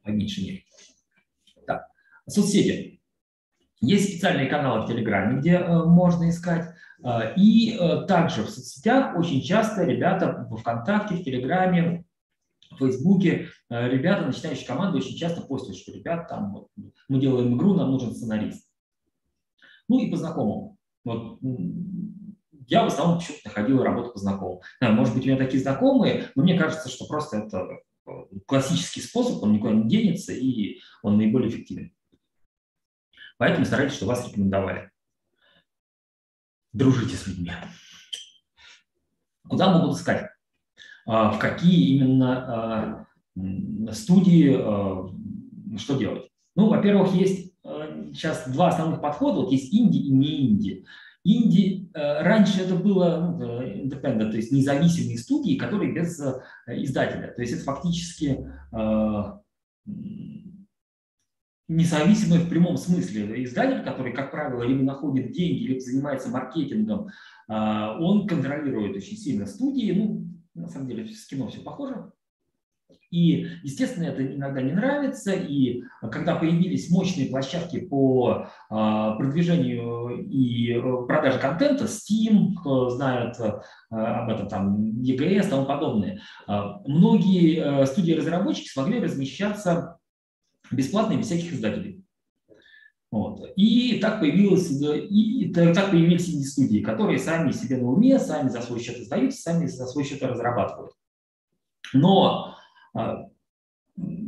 [0.06, 0.63] меньшей мере.
[1.65, 1.88] Так,
[2.28, 2.99] соцсети.
[3.82, 6.74] Есть специальные каналы в Телеграме, где э, можно искать.
[7.04, 12.06] Э, и э, также в соцсетях очень часто ребята в ВКонтакте, в Телеграме,
[12.72, 16.68] в Фейсбуке, э, ребята, начинающие команды, очень часто постят, что ребят, там, вот,
[17.08, 18.68] мы делаем игру, нам нужен сценарист.
[19.88, 20.78] Ну и по знакомым.
[21.04, 21.39] Вот,
[22.68, 24.60] я в основном почему-то находил работу по знакомым.
[24.80, 27.68] Да, может быть, у меня такие знакомые, но мне кажется, что просто это
[28.06, 28.12] э,
[28.46, 31.92] классический способ, он никуда не денется, и он наиболее эффективен.
[33.39, 34.91] Поэтому старайтесь, что вас рекомендовали.
[36.73, 37.52] Дружите с людьми.
[39.47, 40.30] Куда могут искать?
[41.08, 45.08] А, в какие именно а, студии, а,
[45.78, 46.30] что делать?
[46.56, 49.39] Ну, во-первых, есть сейчас два основных подхода.
[49.39, 50.86] Вот есть инди и не инди.
[51.23, 56.19] Инди, раньше это было ну, independent, то есть независимые студии, которые без
[56.67, 57.34] издателя.
[57.34, 58.49] То есть это фактически
[61.69, 67.08] независимый в прямом смысле издатель, который, как правило, либо находит деньги, либо занимается маркетингом,
[67.47, 69.91] он контролирует очень сильно студии.
[69.91, 72.12] Ну, на самом деле с кино все похоже.
[73.12, 75.34] И, естественно, это иногда не нравится.
[75.34, 84.23] И когда появились мощные площадки по а, продвижению и продаже контента, Steam, кто знает а,
[84.23, 89.99] об этом, там, EGS и тому подобное, а, многие студии-разработчики смогли размещаться
[90.71, 92.03] бесплатно без всяких издателей.
[93.12, 93.41] Вот.
[93.55, 98.79] И так появилось, и так появились инди-студии, которые сами себе на уме, сами за свой
[98.79, 100.93] счет издают, сами за свой счет разрабатывают.
[101.93, 102.55] Но
[102.93, 103.25] а,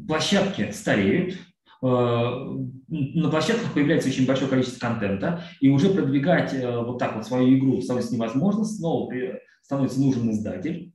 [0.08, 1.36] площадки стареют,
[1.84, 7.28] а, на площадках появляется очень большое количество контента, и уже продвигать а, вот так вот
[7.28, 9.14] свою игру становится невозможно, снова
[9.62, 10.92] становится нужен издатель.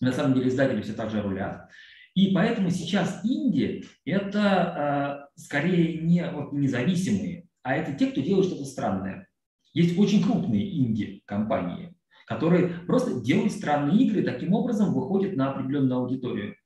[0.00, 1.68] На самом деле издатели все так же рулят.
[2.14, 8.46] И поэтому сейчас инди– это э, скорее не вот, независимые, а это те, кто делает
[8.46, 9.28] что-то странное.
[9.72, 11.94] Есть очень крупные инди-компании,
[12.26, 16.56] которые просто делают странные игры таким образом выходят на определенную аудиторию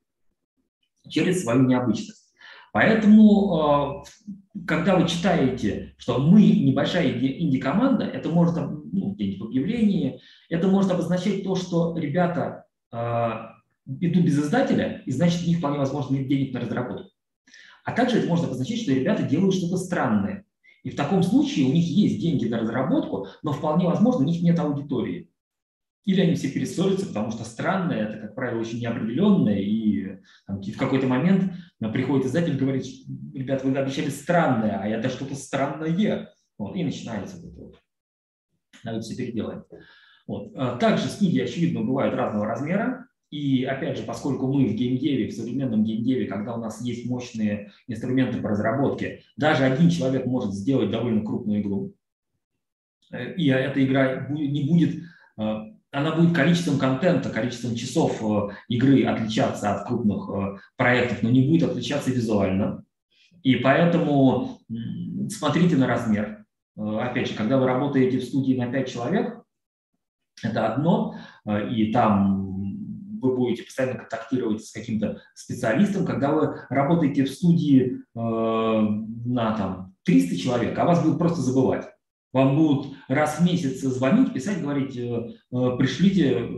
[1.09, 2.35] через свою необычность.
[2.73, 10.21] Поэтому, э, когда вы читаете, что мы небольшая инди-команда, это может, ну, где-нибудь в объявлении,
[10.49, 13.56] это может обозначать то, что ребята э,
[13.87, 17.11] идут без издателя, и значит, у них вполне возможно нет денег на разработку.
[17.85, 20.45] А также это может обозначать, что ребята делают что-то странное.
[20.83, 24.43] И в таком случае у них есть деньги на разработку, но вполне возможно, у них
[24.43, 25.31] нет аудитории.
[26.05, 30.77] Или они все перессорятся, потому что странное, это, как правило, очень неопределенное, и там, в
[30.77, 31.53] какой-то момент
[31.93, 32.87] приходит издатель и говорит,
[33.35, 36.33] ребят, вы обещали странное, а это что-то странное.
[36.59, 37.79] Вот, и начинается вот это вот.
[38.85, 39.65] Давайте все переделаем.
[40.27, 40.53] Вот.
[40.55, 43.06] А также студии, очевидно, бывают разного размера.
[43.31, 47.73] И опять же, поскольку мы в геймдеве, в современном геймдеве, когда у нас есть мощные
[47.89, 51.93] инструменты по разработке, даже один человек может сделать довольно крупную игру.
[53.11, 55.03] Э, и эта игра не будет,
[55.39, 55.55] э,
[55.91, 61.71] она будет количеством контента, количеством часов э, игры отличаться от крупных проектов, но не будет
[61.71, 62.85] отличаться визуально.
[63.43, 64.61] И поэтому
[65.29, 66.45] смотрите на размер.
[66.77, 69.41] Опять же, когда вы работаете в студии на 5 человек,
[70.43, 71.17] это одно,
[71.71, 72.46] и там
[73.21, 79.95] вы будете постоянно контактировать с каким-то специалистом, когда вы работаете в студии э, на там,
[80.05, 81.87] 300 человек, а вас будут просто забывать.
[82.33, 86.49] Вам будут раз в месяц звонить, писать, говорить, э, э, пришлите э,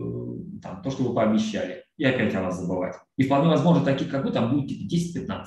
[0.63, 2.97] там, то, что вы пообещали, и опять о вас забывать.
[3.17, 5.45] И вполне возможно, таких, как вы, там будет 10-15.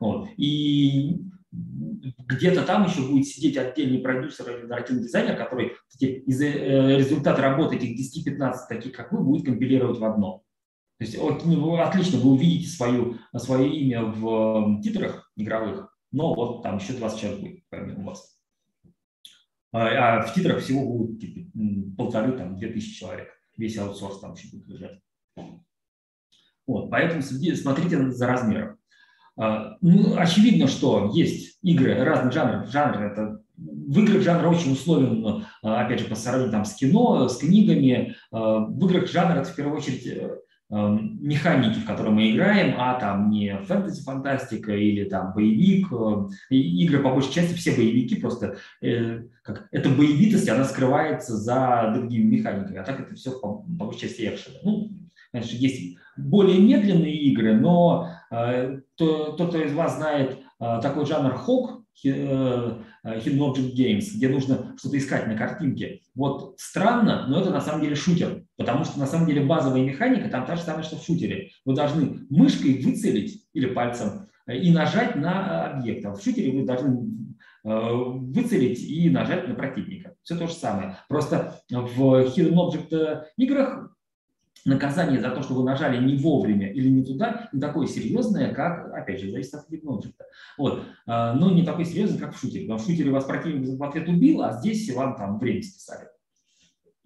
[0.00, 0.28] Вот.
[0.36, 1.20] И
[1.56, 7.76] где-то там еще будет сидеть отдельный продюсер или нарративный дизайнер, который из э, результат работы
[7.76, 10.42] этих 10-15 таких, как вы, будет компилировать в одно.
[10.98, 16.78] То есть ну, отлично, вы увидите свою, свое имя в титрах игровых, но вот там
[16.78, 18.38] еще 20 человек будет помимо вас.
[19.72, 21.50] А, а в титрах всего будет типа,
[21.98, 23.28] полторы, там, две тысячи человек.
[23.58, 25.00] Весь аутсорс там еще будет лежать.
[26.66, 28.78] Вот, поэтому смотрите за размером.
[29.36, 32.70] А, ну, очевидно, что есть игры разных жанров.
[32.70, 37.28] Жанр это в играх жанр очень условен, а, опять же, по сравнению там, с кино,
[37.28, 38.14] с книгами.
[38.30, 40.36] В играх жанр это в первую очередь э,
[40.68, 45.92] Эм, механики, в которые мы играем, а там не фэнтези-фантастика или там боевик.
[45.92, 51.92] Э, игры, по большей части, все боевики просто, э, как, эта боевитость, она скрывается за
[51.94, 54.54] другими механиками, а так это все по, по большей части экшен.
[54.64, 54.90] Ну,
[55.36, 61.04] конечно, есть более медленные игры, но э, то, тот, кто из вас знает э, такой
[61.06, 66.00] жанр хок, Hidden Object Games, где нужно что-то искать на картинке.
[66.14, 70.28] Вот странно, но это на самом деле шутер, потому что на самом деле базовая механика
[70.28, 71.50] там та же самая, что в шутере.
[71.64, 76.04] Вы должны мышкой выцелить или пальцем и нажать на объект.
[76.04, 77.08] А в шутере вы должны
[77.64, 80.14] выцелить и нажать на противника.
[80.22, 80.98] Все то же самое.
[81.08, 83.95] Просто в Hidden Object играх
[84.64, 88.92] наказание за то, что вы нажали не вовремя или не туда, не такое серьезное, как,
[88.92, 90.14] опять же, зависит от Object.
[90.58, 90.82] Вот.
[91.06, 92.64] Но не такое серьезное, как в шутере.
[92.64, 96.08] Потому в шутере вас противник в ответ убил, а здесь вам там время списали.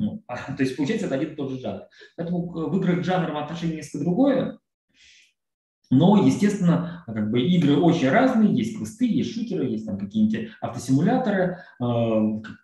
[0.01, 1.83] Ну, а, то есть, получается, это один и тот же жанр.
[2.17, 4.59] Поэтому в играх жанром отношение несколько другое.
[5.93, 11.59] Но, естественно, как бы игры очень разные, есть квесты, есть шутеры, есть там какие-нибудь автосимуляторы,
[11.81, 11.85] э,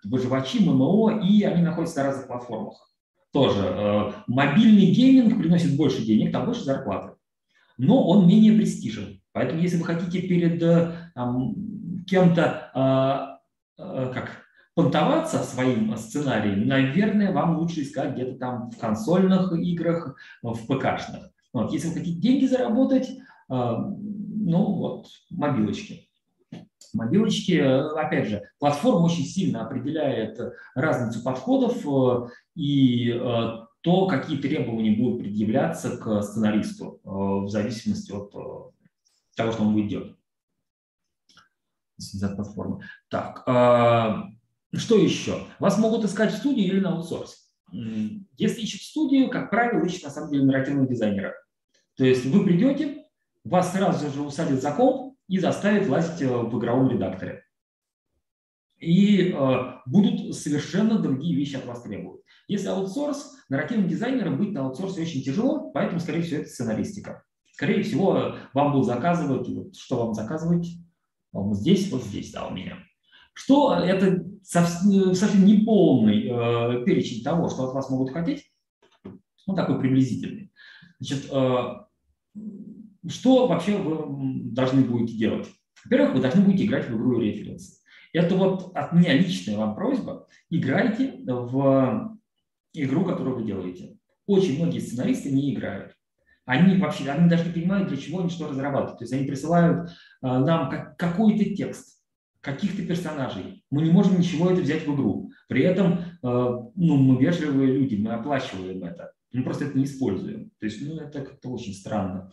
[0.04, 2.95] выживачи, ММО, и они находятся на разных платформах.
[3.36, 7.16] Тоже э, мобильный гейминг приносит больше денег, там больше зарплаты,
[7.76, 9.20] но он менее престижен.
[9.32, 11.10] Поэтому, если вы хотите перед э,
[12.06, 13.36] кем-то
[13.78, 14.42] э, как
[14.74, 21.30] понтоваться своим сценарием, наверное, вам лучше искать где-то там в консольных играх, в ПКшных.
[21.52, 21.70] Вот.
[21.74, 23.10] Если вы хотите деньги заработать,
[23.50, 26.05] ну вот, мобилочки.
[26.96, 30.40] Мобилочки, опять же, платформа очень сильно определяет
[30.74, 33.18] разницу подходов э, и э,
[33.82, 38.32] то, какие требования будут предъявляться к сценаристу в зависимости от
[39.36, 40.16] того, что он будет делать.
[42.22, 42.80] От платформы.
[43.08, 43.44] Так,
[44.74, 45.46] что еще?
[45.60, 47.36] Вас могут искать в студии или на аутсорсе.
[47.72, 51.34] Если ищут студию, как правило, ищут на самом деле нарративного дизайнера.
[51.96, 53.06] То есть вы придете,
[53.44, 57.44] вас сразу же усадят за комп и заставят влазить э, в игровом редакторе.
[58.78, 59.56] И э,
[59.86, 62.22] будут совершенно другие вещи от вас требовать.
[62.48, 67.24] Если аутсорс, нарративным дизайнером быть на аутсорсе очень тяжело, поэтому, скорее всего, это сценаристика.
[67.52, 70.68] Скорее всего, вам будут заказывать, вот, что вам заказывать,
[71.32, 72.76] вот здесь, вот здесь, да, у меня.
[73.32, 78.44] Что это совсем, совсем не полный э, перечень того, что от вас могут хотеть,
[79.46, 80.52] ну, такой приблизительный.
[80.98, 81.86] Значит, э,
[83.08, 85.48] что вообще вы должны будете делать?
[85.84, 87.80] Во-первых, вы должны будете играть в игру референсы.
[88.12, 90.26] Это вот от меня личная вам просьба.
[90.50, 92.18] Играйте в
[92.72, 93.98] игру, которую вы делаете.
[94.26, 95.94] Очень многие сценаристы не играют.
[96.44, 98.98] Они вообще, они даже не понимают, для чего они что разрабатывают.
[98.98, 99.92] То есть они присылают э,
[100.22, 102.00] нам как, какой-то текст,
[102.40, 103.64] каких-то персонажей.
[103.70, 105.32] Мы не можем ничего это взять в игру.
[105.48, 109.12] При этом э, ну, мы вежливые люди, мы оплачиваем это.
[109.32, 110.50] Мы просто это не используем.
[110.60, 112.30] То есть ну, это как-то очень странно,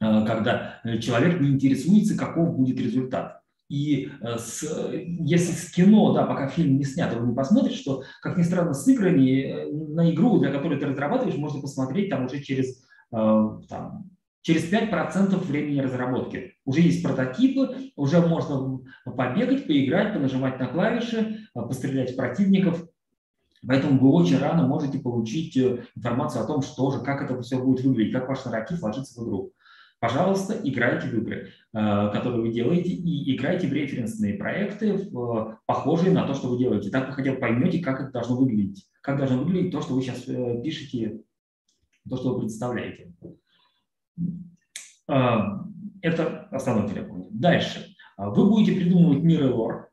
[0.00, 3.40] когда человек не интересуется, каков будет результат.
[3.70, 8.02] И э, с, если с кино, да, пока фильм не снят, вы не посмотрите, что,
[8.20, 12.40] как ни странно, с играми на игру, для которой ты разрабатываешь, можно посмотреть там уже
[12.40, 14.10] через там,
[14.42, 16.54] через 5% времени разработки.
[16.64, 22.84] Уже есть прототипы, уже можно побегать, поиграть, понажимать на клавиши, пострелять в противников.
[23.66, 27.58] Поэтому вы очень рано можете получить э, информацию о том, что же, как это все
[27.58, 29.52] будет выглядеть, как ваш нарратив ложится в игру.
[30.04, 34.98] Пожалуйста, играйте в игры, э, которые вы делаете, и играйте в референсные проекты,
[35.64, 36.90] похожие на то, что вы делаете.
[36.90, 40.02] Так вы хотя бы поймете, как это должно выглядеть, как должно выглядеть то, что вы
[40.02, 41.22] сейчас э, пишете,
[42.06, 43.14] то, что вы представляете.
[45.06, 47.30] Это основное требование.
[47.30, 47.96] Дальше.
[48.18, 49.88] А, вы будете придумывать мир и лор.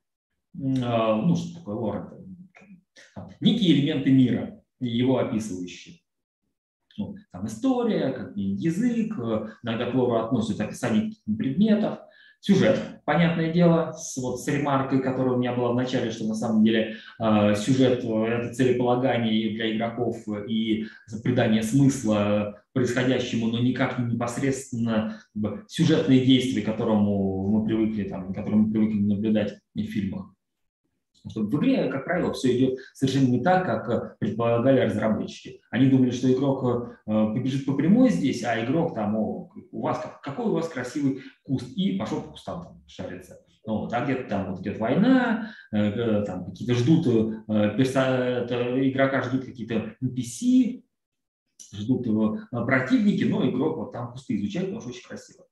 [0.53, 2.18] Ну, что такое лор?
[3.16, 6.00] Это некие элементы мира, его описывающие.
[6.97, 9.13] Ну, там история, как язык,
[9.63, 11.99] иногда к лору описание предметов–
[12.43, 16.33] Сюжет, понятное дело, с, вот, с ремаркой, которая у меня была в начале, что на
[16.33, 20.17] самом деле э, сюжет– это целеполагание для игроков
[20.47, 20.87] и
[21.23, 28.05] придание смысла происходящему, но никак не непосредственно как бы, сюжетные действия, к которому мы привыкли,
[28.05, 30.33] там, которые мы привыкли наблюдать в фильмах.
[31.24, 35.61] Потому что в игре, как правило, все идет совершенно не так, как э, предполагали разработчики.
[35.69, 40.03] Они думали, что игрок э, побежит по прямой здесь, а игрок там, о, у вас
[40.24, 43.39] какой у вас красивый куст, и пошел по кустам там, шариться.
[43.67, 47.05] Ну, вот, а где-то там вот идет война, э, там какие-то ждут,
[47.45, 48.47] перса,
[48.82, 50.84] игрока ждут какие-то NPC,
[51.76, 55.45] ждут его противники, но игрок вот там кусты изучает, потому что очень красиво.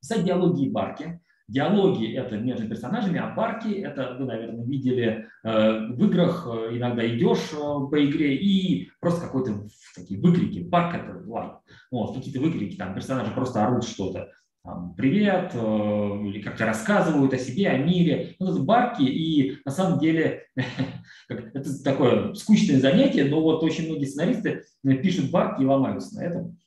[0.00, 5.86] Писать диалоги и барки– Диалоги– это между персонажами, а парки– это, вы, наверное, видели э,
[5.88, 10.64] в играх, э, иногда идешь э, по игре и просто какой-то такие выкрики.
[10.64, 11.50] Парк– это лай.
[11.90, 14.30] Вот, какие-то выкрики, там персонажи просто орут что-то.
[14.64, 18.36] Там, привет, или как-то рассказывают о себе, о мире.
[18.38, 20.44] Ну, это барки, и на самом деле
[21.28, 24.62] это такое скучное занятие, но вот очень многие сценаристы
[25.02, 26.58] пишут барки и ломаются на этом.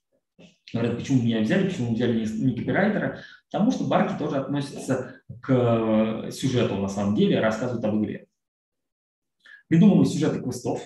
[0.74, 3.20] Говорят, почему меня взяли, почему взяли не, не копирайтера.
[3.52, 8.28] Потому что барки тоже относятся к э, сюжету, на самом деле, рассказывают об игре.
[9.68, 10.82] Придумываю сюжеты квестов.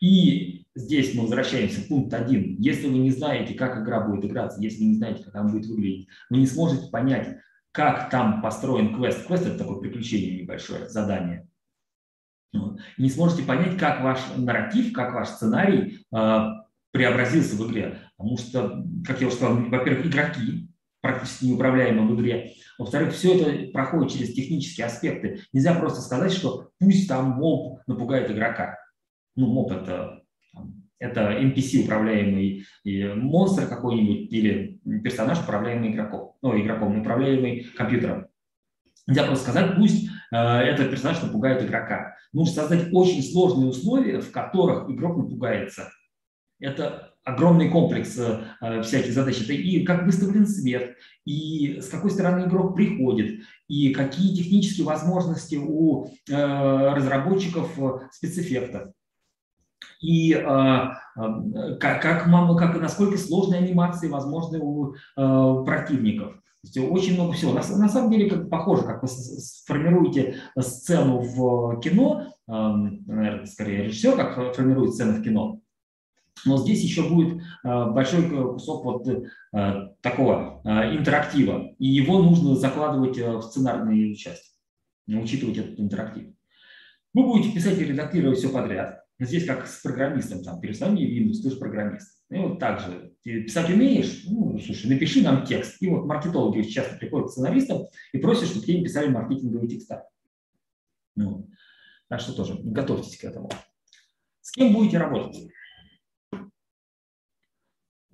[0.00, 2.56] И здесь мы возвращаемся к пункту 1.
[2.58, 5.66] Если вы не знаете, как игра будет играться, если вы не знаете, как она будет
[5.66, 7.36] выглядеть, вы не сможете понять,
[7.72, 9.26] как там построен квест.
[9.26, 11.46] Квест– это такое приключение небольшое, задание.
[12.98, 16.46] Не сможете понять, как ваш нарратив, как ваш сценарий э,
[16.90, 17.98] преобразился в игре.
[18.16, 20.69] Потому что, как я уже сказал, во-первых, игроки
[21.12, 22.52] практически неуправляемы в игре.
[22.78, 25.40] Во-вторых, все это проходит через технические аспекты.
[25.52, 28.78] Нельзя просто сказать, что пусть там моб напугает игрока.
[29.36, 30.22] Ну, моб это,
[30.98, 38.26] это NPC управляемый монстр какой-нибудь или персонаж, управляемый игроком, ну, игроком, управляемый компьютером.
[39.06, 42.16] Нельзя просто сказать, пусть э, этот персонаж напугает игрока.
[42.32, 45.90] Нужно создать очень сложные условия, в которых игрок напугается.
[46.60, 49.40] Это огромный комплекс э, э, всяких задач.
[49.42, 55.56] Это и как выставлен свет, и с какой стороны игрок приходит, и какие технические возможности
[55.56, 56.34] у э,
[56.94, 58.92] разработчиков э, спецэффектов.
[60.00, 66.34] И э, как, как, как, насколько сложные анимации возможны у э, противников.
[66.62, 67.52] То есть очень много всего.
[67.52, 73.84] На, на самом деле как похоже, как вы сформируете сцену в кино, э, наверное, скорее
[73.84, 75.60] режиссер, как формирует сцену в кино.
[76.46, 79.06] Но здесь еще будет большой кусок вот
[80.00, 84.54] такого интерактива, и его нужно закладывать в сценарные части,
[85.06, 86.32] учитывать этот интерактив.
[87.12, 89.04] Вы будете писать и редактировать все подряд.
[89.18, 92.24] Здесь как с программистом, там, переставь мне Windows, ты же программист.
[92.30, 94.24] И вот так же, ты писать умеешь?
[94.26, 95.82] Ну, слушай, напиши нам текст.
[95.82, 100.08] И вот маркетологи часто приходят к сценаристам и просят, чтобы тебе писали маркетинговые текста.
[101.16, 101.50] Ну,
[102.08, 103.50] так что тоже готовьтесь к этому.
[104.40, 105.36] С кем будете работать?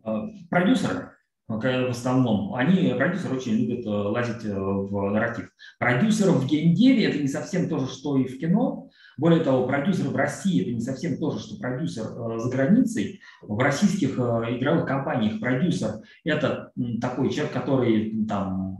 [0.06, 1.10] А, продюсеры
[1.48, 5.48] в основном, они, продюсеры очень любят э, лазить э, в нарратив.
[5.78, 8.90] Продюсеров в геймдеве это не совсем то же, что и в кино.
[9.16, 13.20] Более того, продюсер в России это не совсем то же, что продюсер э, за границей.
[13.42, 18.78] В российских игровых компаниях продюсер это такой человек, который там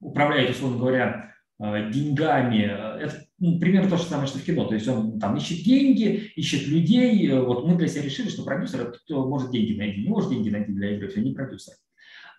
[0.00, 2.62] управляет, условно говоря, деньгами.
[3.02, 4.64] Это ну, примерно то же самое, что в кино.
[4.64, 7.30] То есть он там ищет деньги, ищет людей.
[7.38, 10.02] Вот мы для себя решили, что продюсер– это кто может деньги найти.
[10.02, 11.74] Не может деньги найти для игры, все, не продюсер.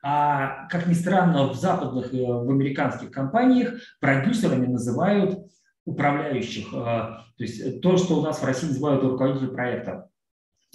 [0.03, 5.39] А, как ни странно, в западных, э, в американских компаниях продюсерами называют
[5.85, 6.67] управляющих.
[6.73, 10.09] Э, то есть то, что у нас в России называют руководитель проекта.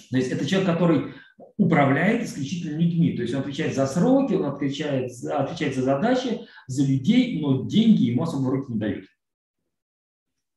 [0.09, 1.13] То есть это человек, который
[1.57, 3.13] управляет исключительно людьми.
[3.13, 8.03] То есть он отвечает за сроки, он отвечает, отвечает за задачи, за людей, но деньги
[8.03, 9.05] ему особо в руки не дают.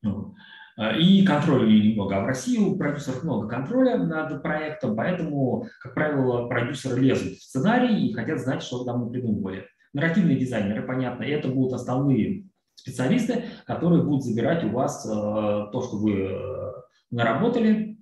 [0.07, 0.35] Ну,
[0.79, 2.17] э, и контроля немного.
[2.17, 7.43] А в России у продюсеров много контроля над проектом, поэтому, как правило, продюсеры лезут в
[7.43, 9.67] сценарий и хотят знать, что там мы придумывали.
[9.93, 12.45] Нарративные дизайнеры, понятно, это будут основные
[12.75, 16.73] специалисты, которые будут забирать у вас э, то, что вы э,
[17.11, 17.99] наработали,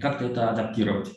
[0.00, 1.10] как-то это адаптировать.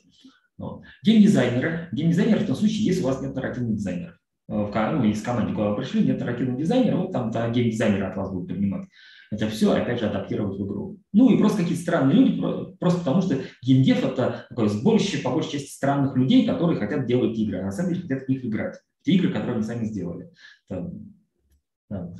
[0.57, 0.83] Вот.
[1.03, 1.89] Геймдизайнеры.
[1.91, 4.17] Геймдизайнеры в том случае, если у вас нет нарративных дизайнеров.
[4.47, 8.17] В, ну, из команды, куда вы пришли, нет нарративного дизайнера, вот там -то геймдизайнеры от
[8.17, 8.87] вас будут принимать
[9.33, 10.99] это все, опять же, адаптировать в игру.
[11.11, 12.41] Ну и просто какие-то странные люди,
[12.79, 17.37] просто потому что геймдев– это такое сборище, по большей части, странных людей, которые хотят делать
[17.37, 18.75] игры, а на самом деле хотят в них играть.
[19.03, 20.29] Те игры, которые они сами сделали.
[20.69, 20.91] Это,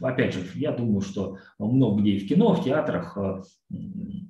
[0.01, 3.41] опять же, я думаю, что много где в кино, в театрах, э,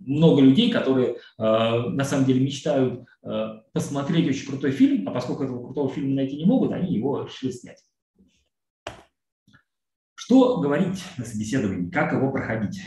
[0.05, 5.43] много людей, которые э, на самом деле мечтают э, посмотреть очень крутой фильм, а поскольку
[5.43, 7.83] этого крутого фильма найти не могут, они его решили снять.
[10.15, 12.79] Что говорить на собеседовании, как его проходить?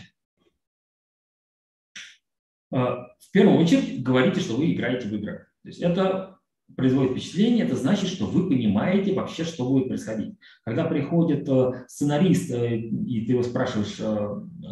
[2.72, 5.47] Э, в первую очередь говорите, что вы играете в игры.
[5.62, 6.36] То есть это
[6.74, 10.34] производит впечатление, это значит, что вы понимаете вообще, что будет происходить.
[10.64, 13.96] Когда приходит э, сценарист, э, и ты его спрашиваешь,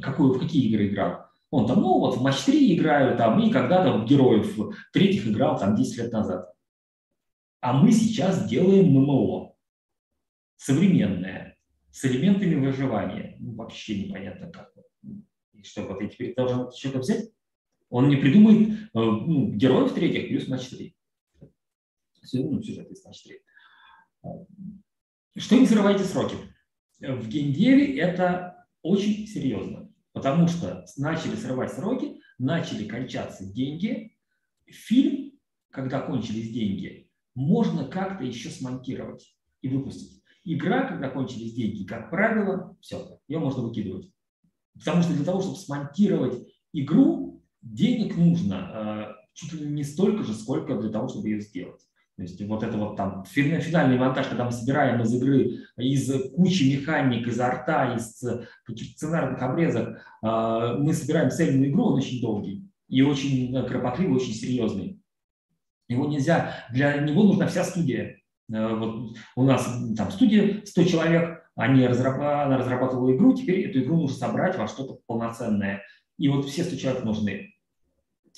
[0.03, 3.51] какую, в какие игры играл, он там, ну вот в матч 3 играю, там, и
[3.51, 4.59] когда-то в героев
[4.93, 6.53] третьих играл там 10 лет назад.
[7.61, 9.55] А мы сейчас делаем ММО.
[10.57, 11.57] Современное
[11.93, 13.37] с элементами выживания.
[13.39, 14.73] Ну, вообще непонятно как.
[15.53, 17.31] И что, вот я теперь должен что-то взять?
[17.89, 20.97] Он не придумает э, ну, героев третьих плюс матч 3.
[22.33, 23.41] Ну, сюжет из матч 3.
[25.37, 26.37] Что не срывайте сроки?
[27.01, 34.17] В геймдеве это очень серьезно, потому что начали срывать сроки, начали кончаться деньги.
[34.67, 35.33] Фильм,
[35.71, 40.23] когда кончились деньги, можно как-то еще смонтировать и выпустить.
[40.45, 44.11] Игра, когда кончились деньги, как правило, все, ее можно выкидывать.
[44.79, 50.35] Потому что для того, чтобы смонтировать игру, денег нужно э, чуть ли не столько же,
[50.35, 51.81] сколько для того, чтобы ее сделать.
[52.17, 56.77] То есть вот это вот там финальный монтаж, когда мы собираем из игры, из кучи
[56.77, 58.23] механик, из арта, из
[58.65, 62.69] каких-то сценарных обрезок, э, мы собираем цельную игру, он очень долгий.
[62.87, 65.01] и очень кропотливый, очень серьезный.
[65.89, 68.21] Его нельзя, для него нужна вся студия.
[68.53, 73.81] Э, вот у нас там студия 100 человек, они разраб, она разрабатывала игру, теперь эту
[73.81, 75.83] игру нужно собрать во что-то полноценное.
[76.19, 77.54] И вот все 100 человек нужны.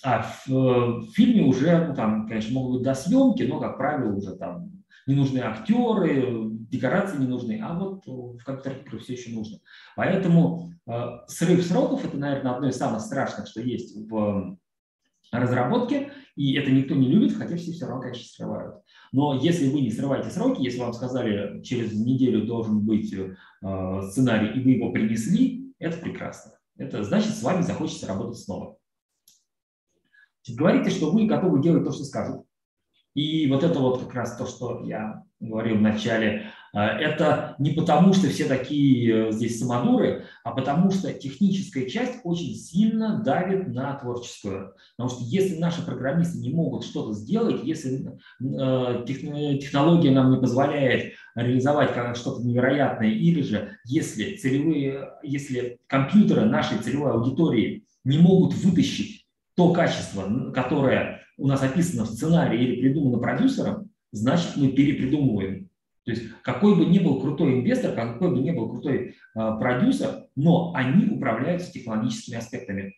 [0.03, 4.15] А в, в фильме уже, ну, там, конечно, могут быть до съемки, но, как правило,
[4.15, 4.71] уже там
[5.07, 9.59] не нужны актеры, декорации не нужны, а вот в компьютерных играх все еще нужно.
[9.95, 10.93] Поэтому э,
[11.29, 14.59] срыв сроков– это, наверное, одно из самых страшных, что есть в
[15.33, 18.77] разработке, и это никто не любит, хотя все все равно, конечно, срывают.
[19.13, 23.35] Но если вы не срываете сроки, если вам сказали, через неделю должен быть э,
[24.11, 26.53] сценарий, и вы его принесли, это прекрасно.
[26.77, 28.77] Это значит, с вами захочется работать снова.
[30.55, 32.47] Говорите, что вы готовы делать то, что скажут.
[33.17, 37.71] И вот это вот как раз то, что я говорил в начале, э, это не
[37.71, 43.69] потому, что все такие э, здесь самодуры, а потому что техническая часть очень сильно давит
[43.69, 44.75] на творческую.
[44.99, 51.15] Потому что если наши программисты не могут что-то сделать, если э, технология нам не позволяет
[51.35, 59.26] реализовать что-то невероятное, или же если, целевые, если компьютеры нашей целевой аудитории не могут вытащить
[59.57, 65.69] то качество, которое у нас описано в сценарии или придумано продюсером, значит мы перепридумываем.
[66.05, 70.27] То есть какой бы ни был крутой инвестор, какой бы ни был крутой э, продюсер,
[70.37, 72.97] но они управляются технологическими аспектами,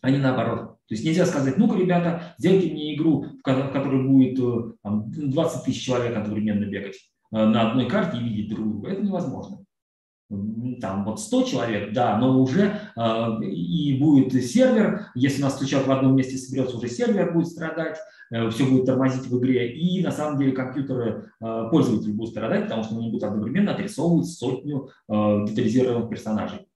[0.00, 0.78] а не наоборот.
[0.88, 5.64] То есть нельзя сказать, ну-ка, ребята, сделайте мне игру, в которой будет э, там, 20
[5.64, 6.96] тысяч человек одновременно бегать
[7.30, 8.90] э, на одной карте и видеть друг друга.
[8.90, 9.58] Это невозможно
[10.80, 15.90] там вот 100 человек, да, но уже э, и будет сервер, если нас стучат в
[15.90, 17.96] одном месте соберется, уже сервер будет страдать,
[18.30, 22.64] э, все будет тормозить в игре, и на самом деле компьютеры э, пользователей будут страдать,
[22.64, 26.68] потому что они будут одновременно отрисовывать сотню э, детализированных персонажей.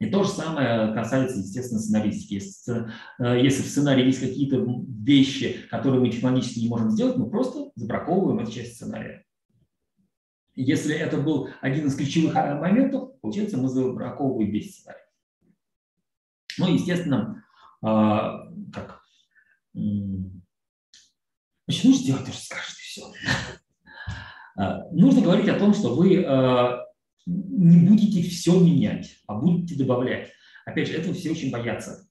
[0.00, 2.34] И то же самое касается, естественно, сценаристики.
[2.34, 2.86] Если,
[3.18, 7.70] э, если в сценарии есть какие-то вещи, которые мы технологически не можем сделать, мы просто
[7.74, 9.24] забраковываем эту часть сценария.
[10.60, 15.04] Если это был один из ключевых а, моментов, получается, мы забраковываем весь сценарий.
[16.58, 17.44] Ну, естественно,
[17.80, 18.42] а,
[18.72, 19.00] как...
[19.72, 23.02] Значит, нужно сделать то, что и все.
[24.56, 26.26] А, нужно говорить о том, что вы
[27.26, 30.32] не будете все менять, а будете добавлять.
[30.66, 32.07] Опять же, этого все очень боятся.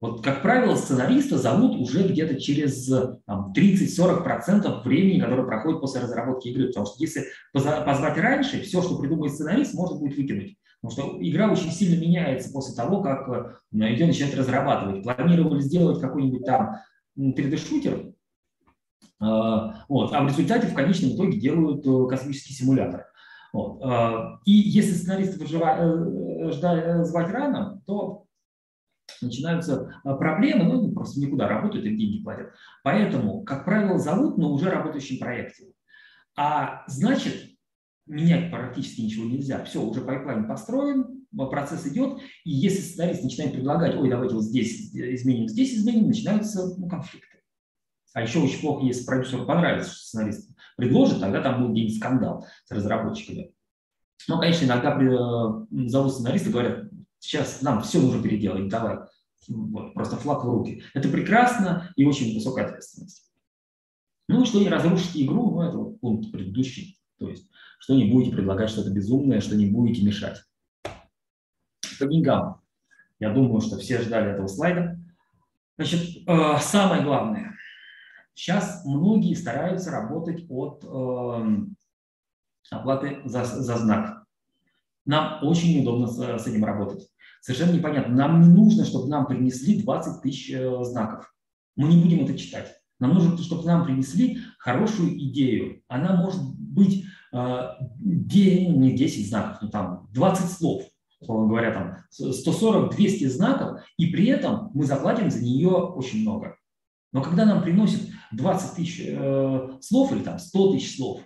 [0.00, 6.68] Вот, как правило, сценариста зовут уже где-то через 30-40% времени, которое проходит после разработки игры.
[6.68, 10.56] Потому что если позвать раньше, все, что придумает сценарист, можно будет выкинуть.
[10.80, 15.02] Потому что игра очень сильно меняется после того, как э, ее начинают разрабатывать.
[15.02, 16.76] Планировали сделать какой-нибудь там
[17.18, 18.14] 3D-шутер,
[19.22, 23.04] а, вот, а в результате в конечном итоге делают э, космический симулятор.
[23.52, 23.82] Вот.
[24.46, 28.24] И если сценаристов э, звать рано, то
[29.20, 32.52] начинаются а, проблемы, ну, просто никуда работают, им деньги платят.
[32.82, 35.72] Поэтому, как правило, зовут на уже работающем проекте.
[36.36, 37.50] А значит,
[38.06, 39.64] менять практически ничего нельзя.
[39.64, 44.92] Все, уже пайплайн построен, процесс идет, и если сценарист начинает предлагать, ой, давайте вот здесь
[44.92, 47.38] изменим, здесь изменим, начинаются ну, конфликты.
[48.12, 52.46] А еще очень плохо, если продюсеру понравится, что сценарист предложит, тогда там будет где-нибудь скандал
[52.64, 53.52] с разработчиками.
[54.28, 56.89] Но, конечно, иногда э, зовут сценариста говорят,
[57.20, 58.98] сейчас нам все нужно переделать, давай,
[59.48, 60.82] вот, просто флаг в руки.
[60.94, 63.30] Это прекрасно и очень высокая ответственность.
[64.28, 67.00] Ну, что не разрушите игру, ну, это вот пункт предыдущий.
[67.18, 67.48] То есть,
[67.78, 70.42] что не будете предлагать что-то безумное, что не будете мешать.
[70.82, 72.60] По деньгам.
[73.18, 74.98] Я думаю, что все ждали этого слайда.
[75.76, 77.54] Значит, э, самое главное.
[78.34, 81.56] Сейчас многие стараются работать от э,
[82.70, 84.19] оплаты за, за знак.
[85.10, 87.08] Нам очень неудобно с, с этим работать.
[87.40, 88.14] Совершенно непонятно.
[88.14, 91.34] Нам не нужно, чтобы нам принесли 20 тысяч э, знаков.
[91.74, 92.76] Мы не будем это читать.
[93.00, 95.82] Нам нужно, чтобы нам принесли хорошую идею.
[95.88, 100.84] Она может быть э, не 10 знаков, но там 20 слов,
[101.20, 106.54] условно говоря, там 140-200 знаков, и при этом мы заплатим за нее очень много.
[107.12, 111.20] Но когда нам приносят 20 тысяч э, слов или там 100 тысяч слов,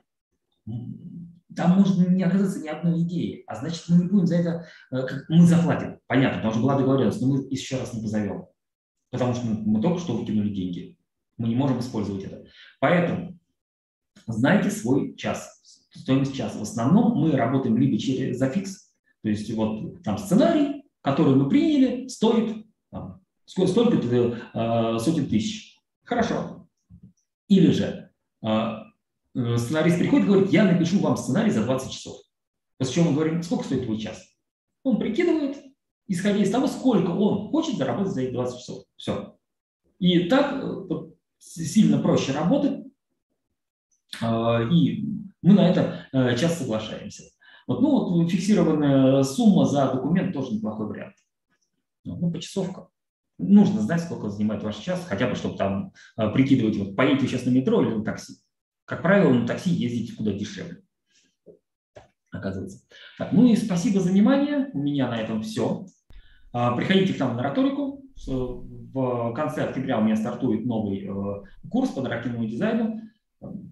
[1.55, 5.07] там может не оказаться ни одной идеи, а значит, мы не будем за это, э,
[5.29, 8.47] мы заплатим, понятно, потому что была договоренность, но мы еще раз не позовем,
[9.11, 10.97] потому что мы, только что выкинули деньги,
[11.37, 12.45] мы не можем использовать это.
[12.81, 13.39] Поэтому
[14.27, 16.59] знайте свой час, стоимость часа.
[16.59, 18.93] В основном мы работаем либо через зафикс,
[19.23, 25.79] то есть вот там сценарий, который мы приняли, стоит там, столько-то э, сотен тысяч.
[26.05, 26.69] Хорошо.
[27.49, 28.05] Или же
[28.45, 28.84] Э,
[29.35, 32.19] сценарист приходит и говорит, я напишу вам сценарий за 20 часов.
[32.79, 34.23] После чего мы говорим, сколько стоит твой час?
[34.83, 35.57] Он прикидывает,
[36.07, 38.85] исходя из того, сколько он хочет заработать за эти 20 часов.
[38.97, 39.37] Все.
[39.99, 40.63] И так
[41.39, 42.85] сильно проще работать,
[44.23, 45.09] и
[45.43, 46.09] мы на это
[46.39, 47.25] часто соглашаемся.
[47.67, 51.15] Вот, ну, вот фиксированная сумма за документ тоже неплохой вариант.
[52.05, 52.89] Ну, почасовка.
[53.39, 57.47] Нужно знать, сколько занимает ваш час, хотя бы, чтобы там э, прикидывать, вот поедете сейчас
[57.47, 58.35] на метро или на такси.
[58.85, 60.83] Как правило, на такси ездите куда дешевле.
[62.31, 62.87] Оказывается.
[63.19, 64.71] Так, ну и спасибо за внимание.
[64.73, 65.87] У меня на этом все.
[66.53, 68.03] А, приходите к нам на риторику.
[68.27, 73.01] В конце октября у меня стартует новый э, курс по нарративному дизайну.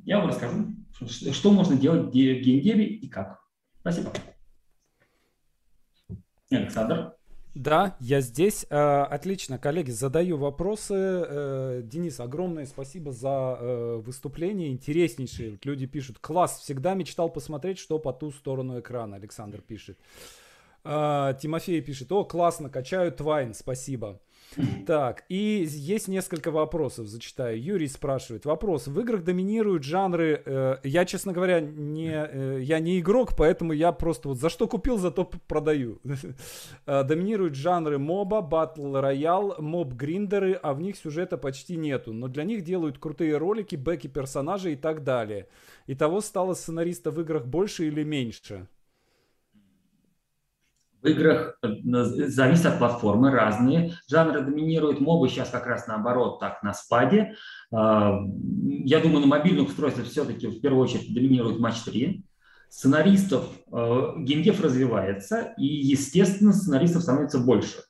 [0.04, 0.74] Я вам расскажу,
[1.06, 3.40] что можно делать в геймдеве и как.
[3.80, 4.12] Спасибо.
[6.50, 7.14] Александр.
[7.54, 8.64] Да, я здесь.
[8.70, 10.94] Э, отлично, коллеги, задаю вопросы.
[10.94, 15.58] Э, Денис, огромное спасибо за э, выступление, интереснейшие.
[15.62, 19.98] Люди пишут, класс, всегда мечтал посмотреть, что по ту сторону экрана, Александр пишет.
[20.84, 24.18] Тимофей пишет, о, классно, качаю Твайн, спасибо.
[24.86, 27.62] Так, и есть несколько вопросов, зачитаю.
[27.62, 28.44] Юрий спрашивает.
[28.44, 28.86] Вопрос.
[28.86, 30.42] В играх доминируют жанры...
[30.44, 34.68] Э, я, честно говоря, не, э, я не игрок, поэтому я просто вот за что
[34.68, 36.00] купил, зато продаю.
[36.86, 42.12] Э, доминируют жанры моба, батл роял, моб-гриндеры, а в них сюжета почти нету.
[42.12, 45.46] Но для них делают крутые ролики, бэки персонажей и так далее.
[45.86, 48.66] Итого стало сценаристов в играх больше или меньше?
[51.02, 51.68] В играх э,
[52.28, 53.94] зависит от платформы, разные.
[54.08, 57.34] Жанры доминируют, мобы сейчас как раз наоборот, так, на спаде.
[57.72, 58.20] А,
[58.84, 62.24] я думаю, на мобильных устройствах все-таки в первую очередь доминирует матч 3.
[62.68, 67.82] Сценаристов, э, геймдев развивается, и, естественно, сценаристов становится больше.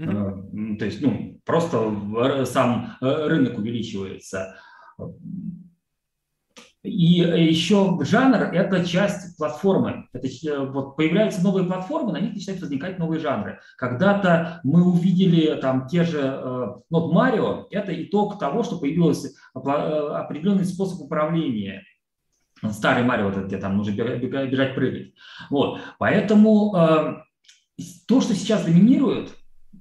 [0.00, 0.78] Mm-hmm.
[0.78, 4.56] То есть, ну, просто сам рынок увеличивается.
[6.84, 10.06] И еще жанр– это часть платформы.
[10.12, 13.58] Это, э, вот появляются новые платформы, на них начинают возникать новые жанры.
[13.78, 19.28] Когда-то мы увидели там те же, э, ну, вот Марио– это итог того, что появился
[19.28, 21.84] э, определенный способ управления.
[22.70, 25.14] Старый Марио, вот, где там нужно бежать, бежать прыгать.
[25.48, 25.80] Вот.
[25.98, 26.72] Поэтому
[28.06, 29.34] то, что сейчас доминирует,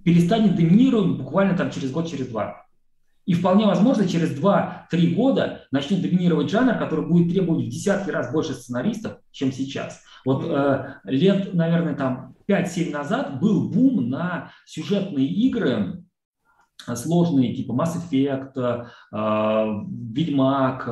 [0.03, 2.62] перестанет доминировать буквально там через год, через два.
[3.25, 8.31] И вполне возможно, через 2-3 года начнет доминировать жанр, который будет требовать в десятки раз
[8.31, 10.01] больше сценаристов, чем сейчас.
[10.25, 16.03] Вот э, лет, наверное, там 5-7 назад был бум на сюжетные игры,
[16.95, 18.85] сложные, типа Mass Effect, э,
[20.13, 20.85] Ведьмак,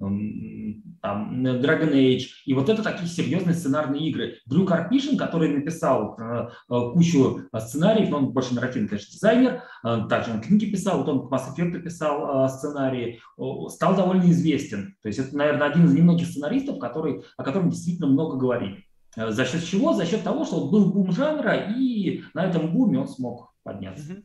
[0.00, 2.22] там, Dragon Age.
[2.46, 4.34] И вот это такие серьезные сценарные игры.
[4.46, 9.62] Дрю Карпишин, который написал э, кучу сценариев, но он больше нарративный, конечно, дизайнер,
[10.08, 13.20] также он книги писал, вот он к Mass Effect писал сценарии,
[13.68, 14.96] стал довольно известен.
[15.02, 18.84] То есть это, наверное, один из немногих сценаристов, который, о котором действительно много говорили.
[19.16, 19.92] За счет чего?
[19.92, 24.22] За счет того, что был бум жанра, и на этом буме он смог подняться.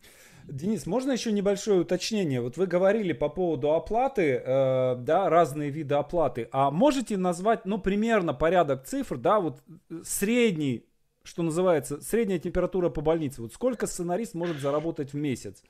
[0.48, 2.42] Денис, можно еще небольшое уточнение?
[2.42, 6.50] Вот вы говорили по поводу оплаты, э, да, разные виды оплаты.
[6.52, 10.86] А можете назвать, ну, примерно порядок цифр, да, вот э, средний,
[11.24, 13.42] что называется, средняя температура по больнице.
[13.42, 15.64] Вот сколько сценарист может заработать в месяц?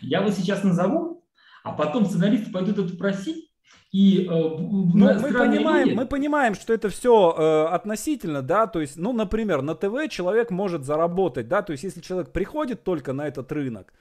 [0.00, 1.24] Я вот сейчас назову,
[1.62, 3.47] а потом сценаристы пойдут это просить,
[3.90, 8.96] и э, ну, мы понимаем, мы понимаем, что это все э, относительно, да, то есть,
[8.96, 13.26] ну, например, на ТВ человек может заработать, да, то есть, если человек приходит только на
[13.26, 13.94] этот рынок,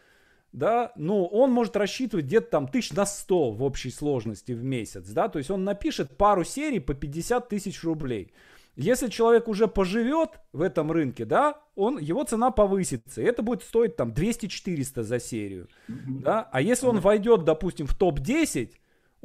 [0.52, 5.08] да, ну, он может рассчитывать где-то там тысяч на 100 в общей сложности в месяц,
[5.10, 8.34] да, то есть он напишет пару серий по 50 тысяч рублей.
[8.76, 13.64] Если человек уже поживет в этом рынке, да, он, его цена повысится, и это будет
[13.64, 18.72] стоить там 200-400 за серию, да, а если он войдет, допустим, в топ-10,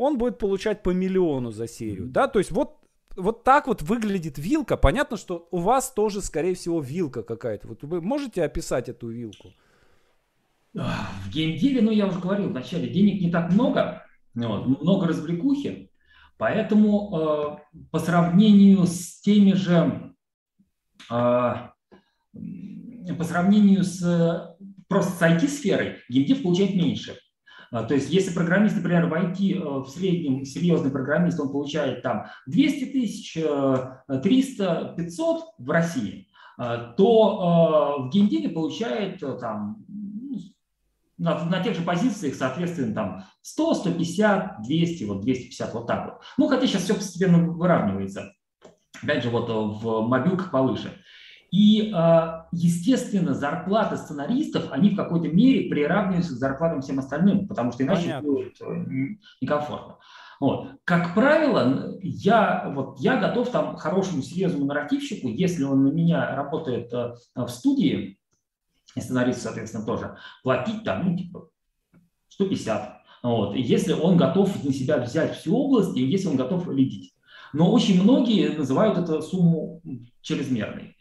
[0.03, 2.79] он будет получать по миллиону за серию, да, то есть вот
[3.17, 4.79] вот так вот выглядит вилка.
[4.79, 7.69] Понятно, что у вас тоже, скорее всего, вилка какая-то.
[7.69, 9.53] Вот вы можете описать эту вилку?
[10.73, 15.91] В геймдеве, ну, я уже говорил вначале, денег не так много, вот, много развлекухи,
[16.39, 20.15] поэтому э, по сравнению с теми же,
[21.11, 21.55] э,
[22.33, 24.57] по сравнению с
[24.89, 27.19] просто с IT-сферой, геймдев получает меньше.
[27.73, 32.03] А, то есть если программист, например, в IT э, в среднем серьезный программист, он получает
[32.03, 39.87] там 200 тысяч, 300, э, 500 в России, а, то э, в геймдеве получает там
[39.89, 40.39] ну,
[41.17, 46.15] на, на тех же позициях, соответственно, там 100, 150, 200, вот 250, вот так вот.
[46.37, 48.35] Ну, хотя сейчас все постепенно выравнивается.
[49.03, 50.93] Опять же, вот в мобилках повыше.
[51.53, 57.73] И, а, естественно, зарплаты сценаристов, они в какой-то мере приравниваются к зарплатам всем остальным, потому
[57.73, 58.29] что иначе Понятно.
[58.29, 58.59] будет
[59.41, 59.99] некомфортно.
[60.41, 60.71] Вот.
[60.85, 66.93] Как правило, я, вот, я готов там хорошему серьезному нарративщику, если он на меня работает
[66.93, 68.19] э, в студии,
[68.97, 71.49] и сценаристу, соответственно, тоже, платить там, ну, типа,
[72.31, 73.03] 150.
[73.23, 73.55] Вот.
[73.55, 77.15] Если он готов на себя взять всю область, и если он готов лидить.
[77.53, 79.83] Но очень многие называют эту сумму
[80.23, 80.92] чрезмерной.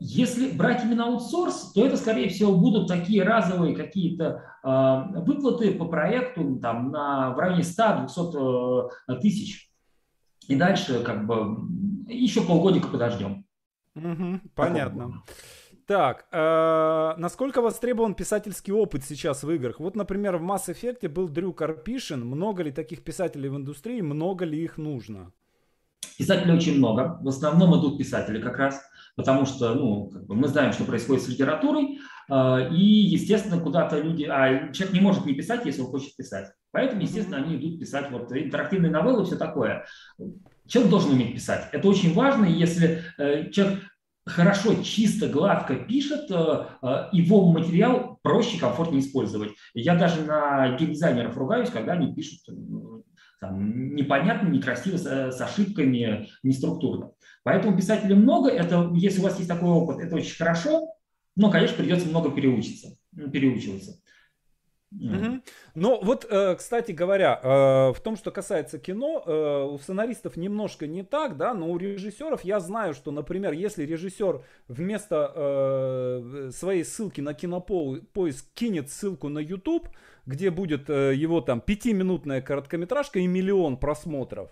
[0.00, 5.86] Если брать именно аутсорс, то это, скорее всего, будут такие разовые какие-то э, выплаты по
[5.86, 9.70] проекту там, на, в районе 100-200 э, тысяч.
[10.46, 11.58] И дальше как бы
[12.08, 13.44] еще полгодика подождем.
[13.94, 15.22] Угу, понятно.
[15.86, 19.80] Так, э, насколько востребован писательский опыт сейчас в играх?
[19.80, 22.26] Вот, например, в Mass Effect был Дрю Карпишин.
[22.26, 24.02] Много ли таких писателей в индустрии?
[24.02, 25.32] Много ли их нужно?
[26.18, 27.18] Писателей очень много.
[27.22, 28.82] В основном идут писатели как раз,
[29.18, 31.98] потому что ну, как бы мы знаем, что происходит с литературой,
[32.30, 34.22] э, и, естественно, куда-то люди...
[34.22, 36.52] А человек не может не писать, если он хочет писать.
[36.70, 39.84] Поэтому, естественно, они идут писать вот интерактивные новеллы, все такое.
[40.68, 41.68] Человек должен уметь писать.
[41.72, 43.80] Это очень важно, если э, человек
[44.24, 46.66] хорошо, чисто, гладко пишет, э,
[47.10, 49.50] его материал проще, комфортнее использовать.
[49.74, 52.38] Я даже на геймдизайнеров ругаюсь, когда они пишут
[53.40, 57.12] там, непонятно, некрасиво, с, с ошибками, неструктурно.
[57.44, 60.94] Поэтому писателей много, это, если у вас есть такой опыт, это очень хорошо,
[61.36, 62.96] но, конечно, придется много переучиться,
[63.32, 64.00] переучиваться.
[64.90, 65.42] Угу.
[65.74, 70.86] Ну вот, э, кстати говоря, э, в том, что касается кино, э, у сценаристов немножко
[70.86, 77.20] не так, да, но у режиссеров я знаю, что, например, если режиссер вместо своей ссылки
[77.20, 79.90] на кинопоиск кинет ссылку на YouTube,
[80.28, 84.50] где будет его там пятиминутная короткометражка и миллион просмотров,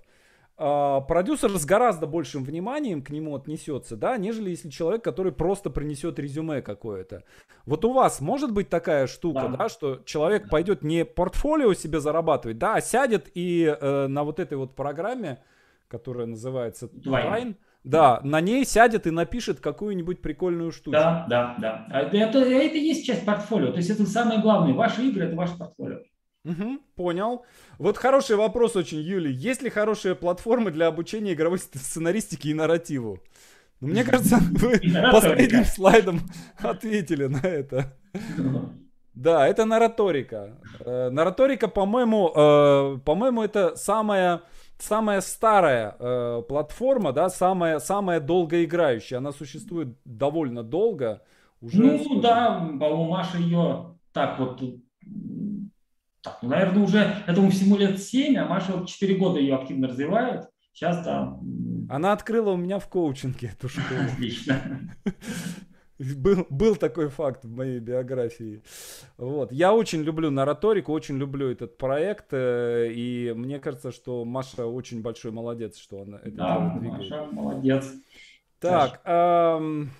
[0.58, 5.68] а, продюсер с гораздо большим вниманием к нему отнесется, да, нежели если человек, который просто
[5.68, 7.24] принесет резюме какое-то.
[7.66, 12.00] Вот у вас может быть такая штука, да, да что человек пойдет не портфолио себе
[12.00, 15.42] зарабатывать, да, а сядет и э, на вот этой вот программе,
[15.88, 17.56] которая называется Twine,
[17.86, 20.90] да, на ней сядет и напишет какую-нибудь прикольную штуку.
[20.90, 21.86] Да, да, да.
[21.88, 23.70] А это, это, это есть часть портфолио.
[23.70, 24.74] То есть это самое главное.
[24.74, 25.98] Ваши игры это ваше портфолио.
[26.44, 27.44] Угу, понял.
[27.78, 29.32] Вот хороший вопрос очень, Юлий.
[29.32, 33.20] Есть ли хорошие платформы для обучения игровой сценаристики и нарративу?
[33.80, 34.80] Ну, мне кажется, вы
[35.12, 36.20] последним слайдом
[36.58, 37.96] ответили на это.
[39.16, 40.58] Да, это нараторика.
[40.78, 44.42] Э, нараторика, по-моему, э, по-моему, это самая
[44.78, 49.18] самая старая э, платформа, да, самая самая долгоиграющая.
[49.18, 51.22] Она существует довольно долго.
[51.60, 52.22] Уже ну сколько?
[52.22, 54.60] да, по-моему, Маша ее так вот
[56.26, 59.88] так, ну, наверное, уже этому всему лет 7, а Маша вот 4 года ее активно
[59.88, 60.48] развивает.
[60.72, 61.38] Сейчас, да.
[61.88, 64.00] Она открыла у меня в коучинге эту школу.
[64.12, 64.60] Отлично.
[65.98, 68.62] Был, был такой факт в моей биографии.
[69.16, 69.50] Вот.
[69.50, 72.32] Я очень люблю нараторику, очень люблю этот проект.
[72.32, 76.98] Э, и мне кажется, что Маша очень большой молодец, что она это да, делает.
[76.98, 77.92] Маша молодец.
[78.60, 79.90] Так, эм,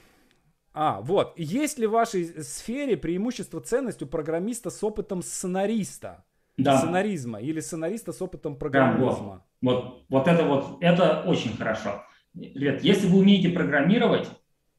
[0.74, 1.32] а, вот.
[1.38, 6.24] Есть ли в вашей сфере преимущество ценность у программиста с опытом сценариста?
[6.59, 6.78] Да.
[6.78, 9.47] Сценаризма или сценариста с опытом программизма?
[9.62, 9.84] Да, вот.
[9.84, 12.03] вот, вот это вот, это очень хорошо.
[12.34, 14.28] Ребят, если вы умеете программировать,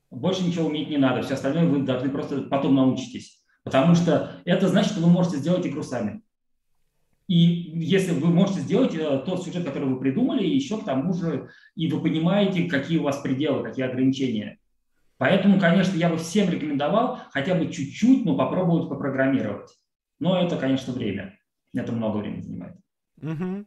[0.10, 1.22] больше ничего уметь не надо.
[1.22, 3.43] Все остальное вы должны просто потом научитесь.
[3.64, 6.22] Потому что это значит, что вы можете сделать игру сами.
[7.28, 11.49] И если вы можете сделать э, тот сюжет, который вы придумали, еще к тому же,
[11.76, 14.60] и вы понимаете, какие у вас пределы, какие ограничения.
[15.18, 19.70] Поэтому, конечно, я бы всем рекомендовал хотя бы чуть-чуть, но попробовать попрограммировать.
[20.20, 21.38] Но это, конечно, время.
[21.74, 22.78] Это много времени занимает.
[23.22, 23.66] Угу.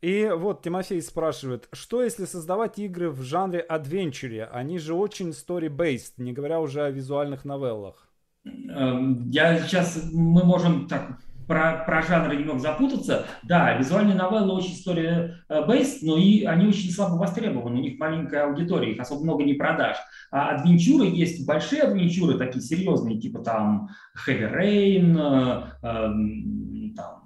[0.00, 4.44] И вот Тимофей спрашивает, что если создавать игры в жанре адвенчуре?
[4.44, 8.08] Они же очень story-based, не говоря уже о визуальных новеллах.
[8.44, 11.18] Эм, я сейчас, мы можем так
[11.50, 13.26] про, про жанры немного запутаться.
[13.42, 18.92] Да, визуальные новеллы очень story-based, но и они очень слабо востребованы, у них маленькая аудитория,
[18.92, 19.96] их особо много не продаж.
[20.30, 23.90] А адвенчуры есть большие адвенчуры, такие серьезные, типа там
[24.26, 27.19] Heavy Rain, э, э, там,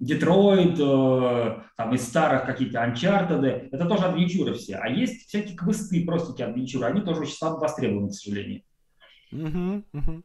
[0.00, 4.76] Детройт, э, там из старых какие-то Uncharted, это тоже адвенчуры все.
[4.76, 8.62] А есть всякие квесты, простенькие адвенчуры, они тоже очень слабо востребованы, к сожалению.
[9.30, 10.22] Угу, угу.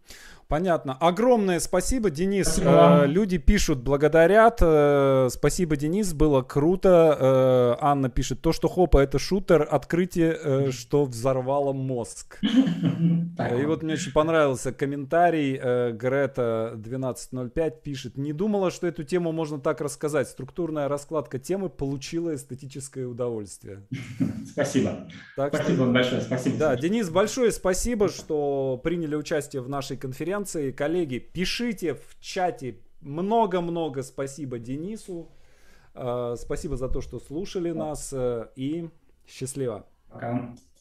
[0.48, 0.96] Понятно.
[1.00, 2.46] Огромное спасибо, Денис.
[2.48, 3.02] Спасибо.
[3.04, 4.60] Э, люди пишут, благодарят.
[4.62, 7.18] Э, спасибо, Денис, было круто.
[7.80, 12.38] Э, Анна пишет, то, что Хопа это шутер, открытие, э, что взорвало мозг.
[12.44, 15.60] И вот мне очень понравился комментарий.
[15.60, 20.28] Э, Грета 1205 пишет, не думала, что эту тему можно так рассказать.
[20.28, 23.82] Структурная раскладка темы получила эстетическое удовольствие.
[24.52, 25.08] Спасибо.
[25.36, 25.92] Так спасибо что...
[25.92, 26.22] большое.
[26.22, 26.58] Спасибо.
[26.58, 30.72] Да, Денис, большое спасибо, что приняли участие в нашей конференции конференции.
[30.72, 32.80] Коллеги, пишите в чате.
[33.02, 35.30] Много-много спасибо Денису.
[35.94, 38.12] Э, спасибо за то, что слушали нас.
[38.14, 38.90] Э, и
[39.28, 39.86] счастливо.
[40.10, 40.56] Пока.